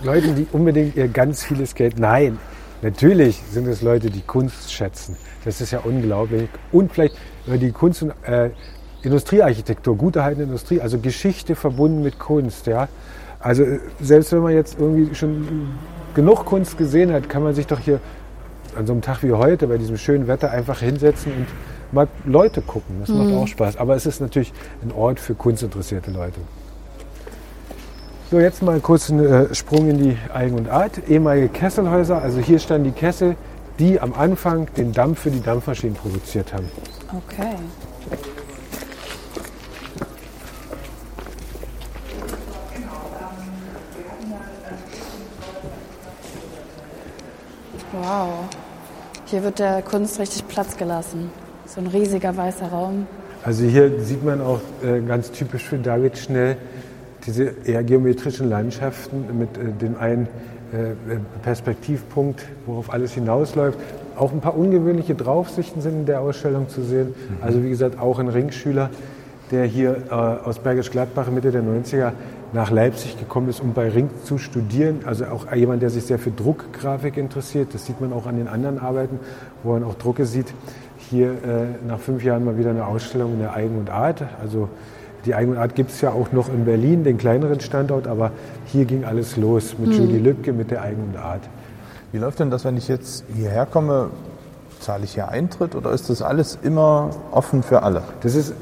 Leuten, 0.03 0.35
die 0.35 0.47
unbedingt 0.51 0.97
ihr 0.97 1.09
ganz 1.09 1.45
vieles 1.45 1.75
Geld. 1.75 1.99
Nein, 1.99 2.39
natürlich 2.81 3.43
sind 3.51 3.69
es 3.69 3.83
Leute, 3.83 4.11
die 4.11 4.23
Kunst 4.23 4.73
schätzen. 4.73 5.17
Das 5.45 5.61
ist 5.61 5.71
ja 5.71 5.81
unglaublich. 5.81 6.49
Und 6.73 6.93
vielleicht 6.93 7.17
äh, 7.47 7.59
die 7.59 7.73
Kunst 7.73 8.03
und 8.03 8.13
äh, 8.27 8.51
Industriearchitektur, 9.03 9.97
gut 9.97 10.17
erhaltene 10.17 10.45
Industrie, 10.45 10.81
also 10.81 10.99
Geschichte 10.99 11.55
verbunden 11.55 12.03
mit 12.03 12.19
Kunst. 12.19 12.67
Ja? 12.67 12.89
Also 13.41 13.63
äh, 13.63 13.81
selbst 14.01 14.33
wenn 14.33 14.41
man 14.41 14.55
jetzt 14.55 14.79
irgendwie 14.79 15.15
schon 15.15 15.69
genug 16.15 16.45
Kunst 16.47 16.79
gesehen 16.79 17.13
hat, 17.13 17.29
kann 17.29 17.43
man 17.43 17.55
sich 17.55 17.67
doch 17.67 17.81
hier 17.81 18.01
an 18.77 18.87
so 18.87 18.93
einem 18.93 19.03
Tag 19.03 19.23
wie 19.23 19.33
heute 19.33 19.67
bei 19.67 19.79
diesem 19.79 19.99
schönen 19.99 20.27
Wetter 20.27 20.51
einfach 20.51 20.81
hinsetzen 20.81 21.33
und 21.33 21.47
mal 21.93 22.09
Leute 22.25 22.61
gucken. 22.61 22.97
Das 23.01 23.09
macht 23.09 23.33
auch 23.33 23.47
Spaß. 23.47 23.77
Aber 23.77 23.95
es 23.95 24.07
ist 24.07 24.21
natürlich 24.21 24.53
ein 24.83 24.93
Ort 24.93 25.21
für 25.21 25.35
kunstinteressierte 25.35 26.11
Leute. 26.11 26.41
So, 28.31 28.41
jetzt 28.41 28.63
mal 28.63 28.81
kurz 28.81 29.11
einen 29.11 29.25
äh, 29.25 29.55
Sprung 29.55 29.89
in 29.91 29.99
die 29.99 30.17
Eigen 30.33 30.57
und 30.57 30.69
Art. 30.69 31.09
Ehemalige 31.09 31.49
Kesselhäuser, 31.49 32.21
also 32.21 32.41
hier 32.41 32.59
standen 32.59 32.85
die 32.85 32.99
Kessel, 32.99 33.37
die 33.79 34.01
am 34.01 34.13
Anfang 34.15 34.69
den 34.77 34.93
Dampf 34.93 35.21
für 35.21 35.31
die 35.31 35.43
Dampfmaschinen 35.43 35.97
produziert 35.97 36.53
haben. 36.53 36.69
Okay. 37.13 37.57
Wow. 47.93 48.29
Hier 49.27 49.43
wird 49.43 49.59
der 49.59 49.83
Kunst 49.83 50.19
richtig 50.19 50.47
Platz 50.49 50.77
gelassen. 50.77 51.31
So 51.67 51.81
ein 51.81 51.87
riesiger 51.87 52.37
weißer 52.37 52.69
Raum. 52.69 53.07
Also 53.45 53.65
hier 53.65 54.01
sieht 54.01 54.25
man 54.25 54.41
auch 54.41 54.61
äh, 54.83 55.01
ganz 55.01 55.31
typisch 55.31 55.65
für 55.65 55.79
David 55.79 56.19
Schnell 56.19 56.57
diese 57.27 57.55
eher 57.65 57.83
geometrischen 57.83 58.49
Landschaften 58.49 59.39
mit 59.39 59.57
äh, 59.57 59.73
dem 59.73 59.97
einen 59.97 60.29
Perspektivpunkt, 61.43 62.43
worauf 62.67 62.93
alles 62.93 63.13
hinausläuft. 63.13 63.79
Auch 64.17 64.33
ein 64.33 64.41
paar 64.41 64.57
ungewöhnliche 64.57 65.15
Draufsichten 65.15 65.83
sind 65.83 65.95
in 65.95 66.07
der 66.07 66.21
Ausstellung 66.21 66.69
zu 66.69 66.83
sehen. 66.83 67.15
Also 67.41 67.63
wie 67.63 67.69
gesagt, 67.69 67.99
auch 67.99 68.19
ein 68.19 68.29
Ringschüler, 68.29 68.91
der 69.51 69.65
hier 69.65 69.97
äh, 70.11 70.15
aus 70.15 70.59
Bergisch 70.59 70.91
Gladbach 70.91 71.31
Mitte 71.31 71.51
der 71.51 71.63
90er 71.63 72.13
nach 72.53 72.71
Leipzig 72.71 73.19
gekommen 73.19 73.49
ist, 73.49 73.61
um 73.61 73.73
bei 73.73 73.89
Ring 73.89 74.09
zu 74.23 74.39
studieren. 74.39 75.01
Also 75.05 75.27
auch 75.27 75.53
jemand, 75.53 75.83
der 75.83 75.91
sich 75.91 76.05
sehr 76.05 76.19
für 76.19 76.31
Druckgrafik 76.31 77.17
interessiert. 77.17 77.75
Das 77.75 77.87
sieht 77.87 78.01
man 78.01 78.13
auch 78.13 78.27
an 78.27 78.37
den 78.37 78.49
anderen 78.49 78.79
Arbeiten, 78.79 79.19
wo 79.63 79.73
man 79.73 79.85
auch 79.85 79.95
Drucke 79.95 80.25
sieht. 80.25 80.55
Hier 81.11 81.33
äh, 81.33 81.87
nach 81.87 81.99
fünf 81.99 82.23
Jahren 82.23 82.45
mal 82.45 82.57
wieder 82.57 82.71
eine 82.71 82.87
Ausstellung 82.87 83.35
in 83.35 83.41
der 83.41 83.55
Eigen 83.55 83.79
und 83.79 83.91
Art. 83.91 84.23
Also 84.41 84.69
die 85.25 85.35
Eigen 85.35 85.53
und 85.53 85.59
Art 85.59 85.75
gibt 85.75 85.91
es 85.91 86.01
ja 86.01 86.11
auch 86.11 86.33
noch 86.33 86.49
in 86.49 86.65
Berlin, 86.65 87.05
den 87.05 87.19
kleineren 87.19 87.61
Standort, 87.61 88.07
aber 88.07 88.33
hier 88.67 88.85
ging 88.85 89.05
alles 89.05 89.37
los 89.37 89.77
mit 89.79 89.95
Julie 89.95 90.19
Lübcke, 90.19 90.53
mit 90.53 90.71
der 90.71 90.83
Eigen 90.83 91.03
und 91.03 91.17
Art. 91.17 91.43
Wie 92.13 92.19
läuft 92.19 92.41
denn 92.41 92.51
das, 92.51 92.65
wenn 92.65 92.77
ich 92.77 92.89
jetzt 92.89 93.25
hierher 93.35 93.67
komme? 93.67 94.11
Zahle 94.81 95.05
ich 95.05 95.15
hier 95.15 95.29
Eintritt 95.29 95.75
oder 95.75 95.91
ist 95.93 96.11
das 96.11 96.21
alles 96.21 96.59
immer 96.63 97.11
offen 97.31 97.63
für 97.63 97.83
alle? 97.83 98.03
Das 98.21 98.35
ist 98.35 98.53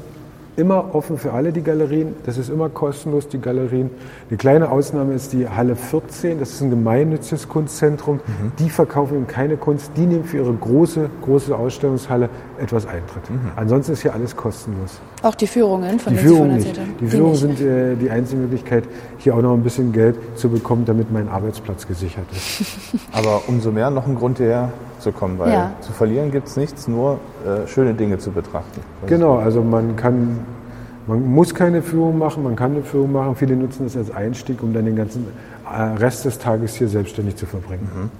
immer 0.55 0.93
offen 0.93 1.17
für 1.17 1.33
alle, 1.33 1.51
die 1.51 1.61
Galerien. 1.61 2.15
Das 2.25 2.37
ist 2.37 2.49
immer 2.49 2.69
kostenlos, 2.69 3.27
die 3.27 3.39
Galerien. 3.39 3.89
Eine 4.29 4.37
kleine 4.37 4.71
Ausnahme 4.71 5.13
ist 5.13 5.33
die 5.33 5.47
Halle 5.47 5.75
14. 5.75 6.39
Das 6.39 6.51
ist 6.51 6.61
ein 6.61 6.69
gemeinnütziges 6.69 7.49
Kunstzentrum. 7.49 8.19
Die 8.59 8.69
verkaufen 8.69 9.15
eben 9.15 9.27
keine 9.27 9.57
Kunst. 9.57 9.91
Die 9.95 10.05
nehmen 10.05 10.23
für 10.25 10.37
ihre 10.37 10.53
große, 10.53 11.09
große 11.23 11.55
Ausstellungshalle 11.55 12.29
etwas 12.59 12.85
Eintritt. 12.85 13.23
Ansonsten 13.55 13.93
ist 13.93 14.01
hier 14.01 14.13
alles 14.13 14.35
kostenlos. 14.35 14.99
Auch 15.23 15.35
die 15.35 15.47
Führungen, 15.47 15.99
von 15.99 16.13
Die 16.13 16.19
vorhin 16.19 16.55
nicht. 16.55 16.79
Die 16.99 17.07
Führungen 17.07 17.35
sind 17.35 17.61
äh, 17.61 17.95
die 17.95 18.09
einzige 18.09 18.41
Möglichkeit, 18.41 18.83
hier 19.17 19.35
auch 19.35 19.41
noch 19.41 19.53
ein 19.53 19.63
bisschen 19.63 19.91
Geld 19.91 20.15
zu 20.35 20.49
bekommen, 20.49 20.85
damit 20.85 21.11
mein 21.11 21.29
Arbeitsplatz 21.29 21.87
gesichert 21.87 22.25
ist. 22.31 22.63
Aber 23.11 23.41
umso 23.47 23.71
mehr 23.71 23.89
noch 23.89 24.05
ein 24.05 24.15
Grund 24.15 24.37
hierher 24.37 24.69
zu 24.99 25.11
kommen, 25.11 25.37
weil 25.37 25.51
Ja. 25.51 25.71
zu 25.81 25.91
verlieren 25.91 26.31
gibt 26.31 26.47
es 26.47 26.55
nichts, 26.57 26.87
nur 26.87 27.19
äh, 27.45 27.67
schöne 27.67 27.93
Dinge 27.93 28.17
zu 28.19 28.31
betrachten. 28.31 28.81
Das 29.01 29.09
Genau, 29.09 29.35
also 29.37 29.61
man 29.61 29.95
kann, 29.95 30.39
man 31.07 31.25
muss 31.25 31.53
keine 31.53 31.81
Führung 31.81 32.17
machen, 32.17 32.43
man 32.43 32.55
kann 32.55 32.71
eine 32.71 32.83
Führung 32.83 33.11
machen. 33.11 33.35
Viele 33.35 33.55
nutzen 33.55 33.83
das 33.83 33.97
als 33.97 34.11
Einstieg, 34.11 34.63
um 34.63 34.73
dann 34.73 34.85
den 34.85 34.95
ganzen 34.95 35.27
äh, 35.65 35.81
Rest 35.81 36.25
des 36.25 36.39
Tages 36.39 36.75
hier 36.75 36.87
selbstständig 36.87 37.35
zu 37.35 37.45
verbringen. 37.45 38.11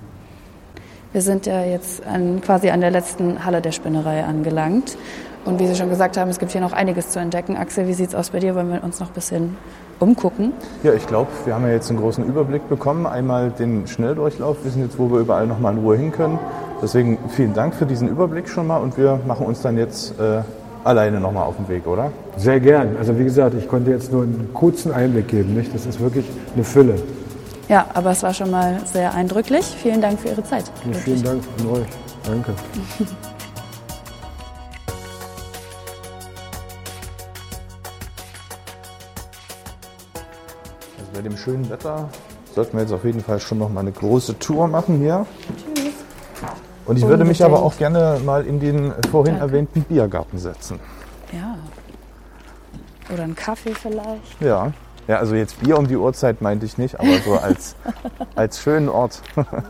Wir 1.13 1.21
sind 1.21 1.45
ja 1.45 1.63
jetzt 1.63 2.05
an, 2.07 2.41
quasi 2.41 2.71
an 2.71 2.81
der 2.81 2.89
letzten 2.91 3.45
Halle 3.45 3.61
der 3.61 3.71
Spinnerei 3.71 4.23
angelangt. 4.23 4.97
Und 5.45 5.59
wie 5.59 5.67
Sie 5.67 5.75
schon 5.75 5.89
gesagt 5.89 6.17
haben, 6.17 6.29
es 6.29 6.39
gibt 6.39 6.53
hier 6.53 6.61
noch 6.61 6.71
einiges 6.71 7.09
zu 7.09 7.19
entdecken. 7.19 7.57
Axel, 7.57 7.87
wie 7.87 7.93
sieht 7.93 8.09
es 8.09 8.15
aus 8.15 8.29
bei 8.29 8.39
dir? 8.39 8.55
Wollen 8.55 8.71
wir 8.71 8.83
uns 8.83 8.99
noch 8.99 9.07
ein 9.07 9.13
bisschen 9.13 9.57
umgucken? 9.99 10.53
Ja, 10.83 10.93
ich 10.93 11.05
glaube, 11.05 11.29
wir 11.45 11.53
haben 11.53 11.65
ja 11.65 11.73
jetzt 11.73 11.89
einen 11.89 11.99
großen 11.99 12.25
Überblick 12.25 12.67
bekommen. 12.69 13.05
Einmal 13.05 13.51
den 13.51 13.85
Schnelldurchlauf, 13.85 14.63
wissen 14.63 14.81
jetzt, 14.81 14.97
wo 14.97 15.11
wir 15.11 15.19
überall 15.19 15.45
noch 15.45 15.59
mal 15.59 15.73
in 15.73 15.79
Ruhe 15.79 15.97
hin 15.97 16.11
können. 16.11 16.39
Deswegen 16.81 17.17
vielen 17.29 17.53
Dank 17.53 17.75
für 17.75 17.85
diesen 17.85 18.07
Überblick 18.07 18.49
schon 18.49 18.67
mal 18.67 18.77
und 18.77 18.97
wir 18.97 19.19
machen 19.27 19.45
uns 19.45 19.61
dann 19.61 19.77
jetzt 19.77 20.19
äh, 20.19 20.41
alleine 20.83 21.19
noch 21.19 21.31
mal 21.31 21.43
auf 21.43 21.55
den 21.55 21.67
Weg, 21.67 21.87
oder? 21.87 22.11
Sehr 22.37 22.59
gern. 22.59 22.97
Also 22.97 23.17
wie 23.17 23.23
gesagt, 23.23 23.55
ich 23.57 23.67
konnte 23.67 23.91
jetzt 23.91 24.11
nur 24.11 24.23
einen 24.23 24.49
kurzen 24.53 24.91
Einblick 24.91 25.27
geben. 25.27 25.53
Nicht? 25.53 25.73
Das 25.73 25.85
ist 25.85 25.99
wirklich 25.99 26.25
eine 26.55 26.63
Fülle. 26.63 26.95
Ja, 27.69 27.87
aber 27.93 28.11
es 28.11 28.21
war 28.23 28.33
schon 28.33 28.51
mal 28.51 28.79
sehr 28.85 29.13
eindrücklich. 29.13 29.65
Vielen 29.65 30.01
Dank 30.01 30.19
für 30.19 30.29
Ihre 30.29 30.43
Zeit. 30.43 30.65
Und 30.85 30.95
vielen 30.95 31.23
Dank 31.23 31.41
an 31.59 31.67
euch. 31.67 31.87
Danke. 32.25 32.53
Also 40.99 41.11
bei 41.13 41.21
dem 41.21 41.37
schönen 41.37 41.69
Wetter 41.69 42.09
sollten 42.53 42.73
wir 42.73 42.81
jetzt 42.81 42.93
auf 42.93 43.03
jeden 43.05 43.21
Fall 43.21 43.39
schon 43.39 43.57
noch 43.59 43.69
mal 43.69 43.79
eine 43.79 43.91
große 43.91 44.37
Tour 44.39 44.67
machen 44.67 44.99
hier. 44.99 45.25
Und 46.85 46.97
ich 46.97 47.07
würde 47.07 47.25
mich 47.25 47.43
aber 47.43 47.61
auch 47.63 47.77
gerne 47.77 48.19
mal 48.25 48.45
in 48.45 48.59
den 48.59 48.93
vorhin 49.09 49.35
Danke. 49.35 49.53
erwähnten 49.53 49.83
Biergarten 49.83 50.37
setzen. 50.37 50.79
Ja. 51.31 51.57
Oder 53.13 53.23
einen 53.23 53.35
Kaffee 53.35 53.73
vielleicht. 53.73 54.41
Ja. 54.41 54.71
Ja, 55.07 55.17
also 55.17 55.35
jetzt 55.35 55.59
Bier 55.59 55.77
um 55.77 55.87
die 55.87 55.97
Uhrzeit 55.97 56.41
meinte 56.41 56.65
ich 56.65 56.77
nicht, 56.77 56.97
aber 56.99 57.19
so 57.25 57.33
als, 57.41 57.75
als 58.35 58.61
schönen 58.61 58.87
Ort. 58.87 59.21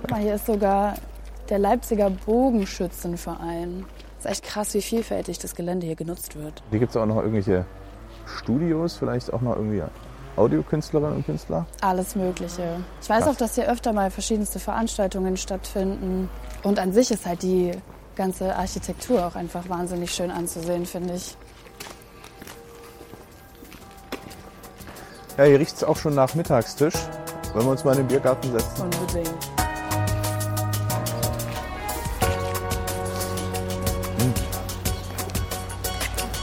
Mal, 0.10 0.22
hier 0.22 0.36
ist 0.36 0.46
sogar 0.46 0.94
der 1.50 1.60
Leipziger 1.60 2.10
Bogenschützenverein. 2.10 3.86
ist 4.20 4.26
echt 4.26 4.44
krass, 4.44 4.74
wie 4.76 4.82
vielfältig 4.82 5.40
das 5.40 5.56
Gelände 5.56 5.88
hier 5.88 5.96
genutzt 5.96 6.36
wird. 6.36 6.62
Hier 6.70 6.80
gibt 6.80 6.92
es 6.92 6.98
auch 6.98 7.06
noch 7.06 7.18
irgendwelche 7.18 7.66
Studios, 8.26 8.96
vielleicht 8.96 9.34
auch 9.34 9.42
noch 9.42 9.56
irgendwie 9.56 9.84
Audiokünstlerinnen 10.36 11.18
und 11.18 11.26
Künstler. 11.26 11.66
Alles 11.82 12.16
Mögliche. 12.16 12.78
Ich 13.02 13.10
weiß 13.10 13.24
Krass. 13.24 13.36
auch, 13.36 13.38
dass 13.38 13.56
hier 13.56 13.70
öfter 13.70 13.94
mal 13.94 14.10
verschiedenste 14.12 14.60
Veranstaltungen 14.60 15.38
stattfinden. 15.38 16.30
Und 16.64 16.80
an 16.80 16.92
sich 16.94 17.12
ist 17.12 17.26
halt 17.26 17.44
die 17.44 17.72
ganze 18.16 18.56
Architektur 18.56 19.26
auch 19.26 19.36
einfach 19.36 19.68
wahnsinnig 19.70 20.12
schön 20.12 20.32
anzusehen, 20.32 20.86
finde 20.86 21.16
ich. 21.16 21.36
Ja, 25.38 25.46
hier 25.46 25.60
riecht 25.60 25.76
es 25.76 25.84
auch 25.84 25.98
schon 25.98 26.14
nach 26.14 26.36
Mittagstisch. 26.36 26.96
Wollen 27.54 27.66
wir 27.66 27.72
uns 27.72 27.84
mal 27.84 27.92
in 27.92 28.00
den 28.00 28.08
Biergarten 28.08 28.52
setzen? 28.52 28.84
Unbedingt. 28.84 29.34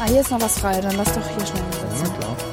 Ah, 0.03 0.07
hier 0.07 0.23
ist 0.23 0.31
noch 0.31 0.41
was 0.41 0.59
frei, 0.59 0.81
dann 0.81 0.97
lass 0.97 1.13
doch 1.13 1.29
hier 1.29 1.47
schnell 1.47 1.63
sitzen. 1.73 2.07
Ja, 2.07 2.19
klar. 2.19 2.50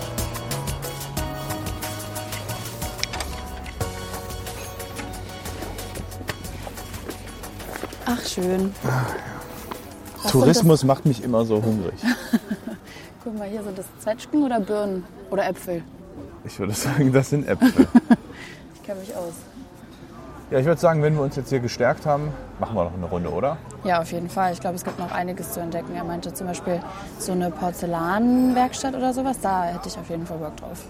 Ach, 8.09 8.25
schön. 8.25 8.73
Was 10.23 10.31
Tourismus 10.31 10.83
macht 10.85 11.05
mich 11.05 11.23
immer 11.23 11.43
so 11.45 11.61
hungrig. 11.61 11.93
Guck 13.23 13.37
mal, 13.37 13.47
hier 13.49 13.61
sind 13.63 13.77
das 13.77 13.85
Zwetschgen 13.99 14.43
oder 14.43 14.61
Birnen 14.61 15.03
oder 15.29 15.47
Äpfel. 15.47 15.83
Ich 16.45 16.57
würde 16.57 16.73
sagen, 16.73 17.11
das 17.11 17.29
sind 17.29 17.47
Äpfel. 17.47 17.87
Ich 18.75 18.83
kenne 18.93 19.01
mich 19.01 19.13
aus. 19.17 19.33
Ja, 20.49 20.59
ich 20.59 20.65
würde 20.65 20.79
sagen, 20.79 21.03
wenn 21.03 21.13
wir 21.15 21.21
uns 21.21 21.35
jetzt 21.35 21.49
hier 21.49 21.59
gestärkt 21.59 22.05
haben, 22.05 22.29
machen 22.57 22.73
wir 22.73 22.85
noch 22.85 22.93
eine 22.93 23.05
Runde, 23.05 23.29
oder? 23.29 23.57
Ja, 23.83 23.99
auf 23.99 24.13
jeden 24.13 24.29
Fall. 24.29 24.53
Ich 24.53 24.61
glaube, 24.61 24.77
es 24.77 24.85
gibt 24.85 24.97
noch 24.97 25.11
einiges 25.11 25.51
zu 25.51 25.59
entdecken. 25.59 25.93
Er 25.93 26.05
meinte 26.05 26.33
zum 26.33 26.47
Beispiel 26.47 26.79
so 27.19 27.33
eine 27.33 27.51
Porzellanwerkstatt 27.51 28.95
oder 28.95 29.13
sowas. 29.13 29.41
Da 29.41 29.65
hätte 29.65 29.89
ich 29.89 29.97
auf 29.97 30.09
jeden 30.09 30.25
Fall 30.25 30.37
Bock 30.37 30.55
drauf. 30.55 30.85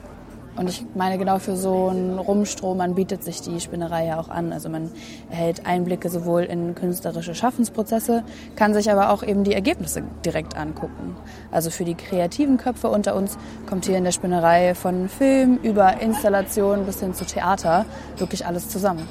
Und 0.57 0.69
ich 0.69 0.83
meine, 0.95 1.19
genau 1.19 1.37
für 1.37 1.55
so 1.55 1.87
einen 1.87 2.17
Rumstrom 2.17 2.95
bietet 2.95 3.23
sich 3.23 3.41
die 3.41 3.59
Spinnerei 3.59 4.07
ja 4.07 4.19
auch 4.19 4.29
an. 4.29 4.51
Also 4.51 4.69
man 4.69 4.89
erhält 5.29 5.67
Einblicke 5.67 6.09
sowohl 6.09 6.43
in 6.43 6.73
künstlerische 6.73 7.35
Schaffensprozesse, 7.35 8.23
kann 8.55 8.73
sich 8.73 8.91
aber 8.91 9.11
auch 9.11 9.21
eben 9.21 9.43
die 9.43 9.53
Ergebnisse 9.53 10.03
direkt 10.25 10.57
angucken. 10.57 11.15
Also 11.51 11.69
für 11.69 11.85
die 11.85 11.95
kreativen 11.95 12.57
Köpfe 12.57 12.89
unter 12.89 13.15
uns 13.15 13.37
kommt 13.69 13.85
hier 13.85 13.97
in 13.97 14.03
der 14.03 14.11
Spinnerei 14.11 14.73
von 14.73 15.09
Film 15.09 15.59
über 15.61 16.01
Installation 16.01 16.85
bis 16.85 16.99
hin 17.01 17.13
zu 17.13 17.25
Theater 17.25 17.85
wirklich 18.17 18.45
alles 18.45 18.69
zusammen. 18.69 19.07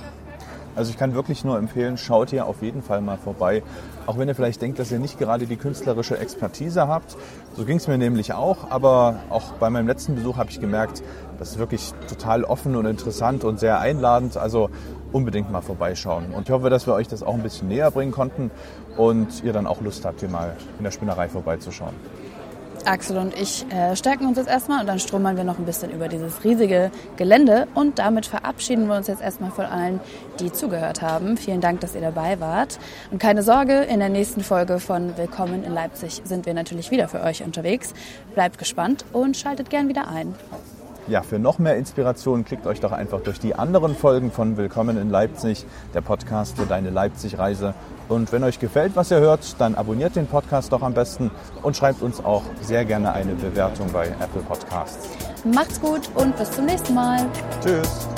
Also 0.76 0.90
ich 0.90 0.98
kann 0.98 1.14
wirklich 1.14 1.44
nur 1.44 1.58
empfehlen, 1.58 1.96
schaut 1.96 2.30
hier 2.30 2.46
auf 2.46 2.62
jeden 2.62 2.82
Fall 2.82 3.00
mal 3.00 3.16
vorbei. 3.16 3.62
Auch 4.06 4.18
wenn 4.18 4.28
ihr 4.28 4.34
vielleicht 4.34 4.60
denkt, 4.62 4.78
dass 4.78 4.92
ihr 4.92 4.98
nicht 4.98 5.18
gerade 5.18 5.46
die 5.46 5.56
künstlerische 5.56 6.18
Expertise 6.18 6.86
habt. 6.86 7.16
So 7.56 7.64
ging 7.64 7.78
es 7.78 7.88
mir 7.88 7.98
nämlich 7.98 8.34
auch. 8.34 8.70
Aber 8.70 9.20
auch 9.30 9.54
bei 9.54 9.70
meinem 9.70 9.88
letzten 9.88 10.14
Besuch 10.14 10.36
habe 10.36 10.50
ich 10.50 10.60
gemerkt, 10.60 11.02
das 11.38 11.52
ist 11.52 11.58
wirklich 11.58 11.92
total 12.08 12.44
offen 12.44 12.76
und 12.76 12.86
interessant 12.86 13.42
und 13.44 13.58
sehr 13.58 13.80
einladend. 13.80 14.36
Also 14.36 14.70
unbedingt 15.12 15.50
mal 15.50 15.62
vorbeischauen. 15.62 16.32
Und 16.32 16.48
ich 16.48 16.50
hoffe, 16.50 16.68
dass 16.68 16.86
wir 16.86 16.92
euch 16.92 17.08
das 17.08 17.22
auch 17.22 17.34
ein 17.34 17.42
bisschen 17.42 17.68
näher 17.68 17.90
bringen 17.90 18.12
konnten 18.12 18.50
und 18.98 19.42
ihr 19.42 19.54
dann 19.54 19.66
auch 19.66 19.80
Lust 19.80 20.04
habt, 20.04 20.20
hier 20.20 20.28
mal 20.28 20.56
in 20.78 20.84
der 20.84 20.90
Spinnerei 20.90 21.28
vorbeizuschauen. 21.28 21.94
Axel 22.86 23.18
und 23.18 23.36
ich 23.38 23.66
äh, 23.70 23.96
stärken 23.96 24.26
uns 24.26 24.38
jetzt 24.38 24.48
erstmal 24.48 24.80
und 24.80 24.86
dann 24.86 24.98
stromern 24.98 25.36
wir 25.36 25.44
noch 25.44 25.58
ein 25.58 25.64
bisschen 25.64 25.90
über 25.90 26.08
dieses 26.08 26.44
riesige 26.44 26.90
Gelände 27.16 27.66
und 27.74 27.98
damit 27.98 28.26
verabschieden 28.26 28.86
wir 28.86 28.96
uns 28.96 29.08
jetzt 29.08 29.22
erstmal 29.22 29.50
von 29.50 29.64
allen, 29.64 30.00
die 30.40 30.52
zugehört 30.52 31.02
haben. 31.02 31.36
Vielen 31.36 31.60
Dank, 31.60 31.80
dass 31.80 31.94
ihr 31.94 32.00
dabei 32.00 32.40
wart. 32.40 32.78
Und 33.10 33.18
keine 33.18 33.42
Sorge, 33.42 33.80
in 33.80 33.98
der 33.98 34.08
nächsten 34.08 34.42
Folge 34.42 34.78
von 34.78 35.16
Willkommen 35.16 35.64
in 35.64 35.74
Leipzig 35.74 36.22
sind 36.24 36.46
wir 36.46 36.54
natürlich 36.54 36.90
wieder 36.90 37.08
für 37.08 37.22
euch 37.22 37.42
unterwegs. 37.42 37.92
Bleibt 38.34 38.58
gespannt 38.58 39.04
und 39.12 39.36
schaltet 39.36 39.70
gern 39.70 39.88
wieder 39.88 40.08
ein. 40.08 40.34
Ja, 41.08 41.22
für 41.22 41.38
noch 41.38 41.60
mehr 41.60 41.76
Inspiration 41.76 42.44
klickt 42.44 42.66
euch 42.66 42.80
doch 42.80 42.90
einfach 42.90 43.20
durch 43.20 43.38
die 43.38 43.54
anderen 43.54 43.94
Folgen 43.94 44.32
von 44.32 44.56
Willkommen 44.56 44.96
in 45.00 45.08
Leipzig, 45.08 45.64
der 45.94 46.00
Podcast 46.00 46.56
für 46.56 46.66
deine 46.66 46.90
Leipzig-Reise. 46.90 47.74
Und 48.08 48.32
wenn 48.32 48.42
euch 48.42 48.58
gefällt, 48.58 48.96
was 48.96 49.12
ihr 49.12 49.20
hört, 49.20 49.60
dann 49.60 49.76
abonniert 49.76 50.16
den 50.16 50.26
Podcast 50.26 50.72
doch 50.72 50.82
am 50.82 50.94
besten 50.94 51.30
und 51.62 51.76
schreibt 51.76 52.02
uns 52.02 52.24
auch 52.24 52.42
sehr 52.60 52.84
gerne 52.84 53.12
eine 53.12 53.34
Bewertung 53.34 53.92
bei 53.92 54.08
Apple 54.08 54.42
Podcasts. 54.42 55.08
Macht's 55.44 55.80
gut 55.80 56.10
und 56.16 56.36
bis 56.36 56.50
zum 56.50 56.66
nächsten 56.66 56.94
Mal. 56.94 57.24
Tschüss! 57.62 58.08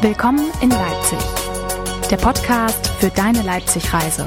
Willkommen 0.00 0.46
in 0.62 0.70
Leipzig. 0.70 1.18
Der 2.08 2.18
Podcast 2.18 2.86
für 3.00 3.10
deine 3.10 3.42
Leipzig-Reise. 3.42 4.26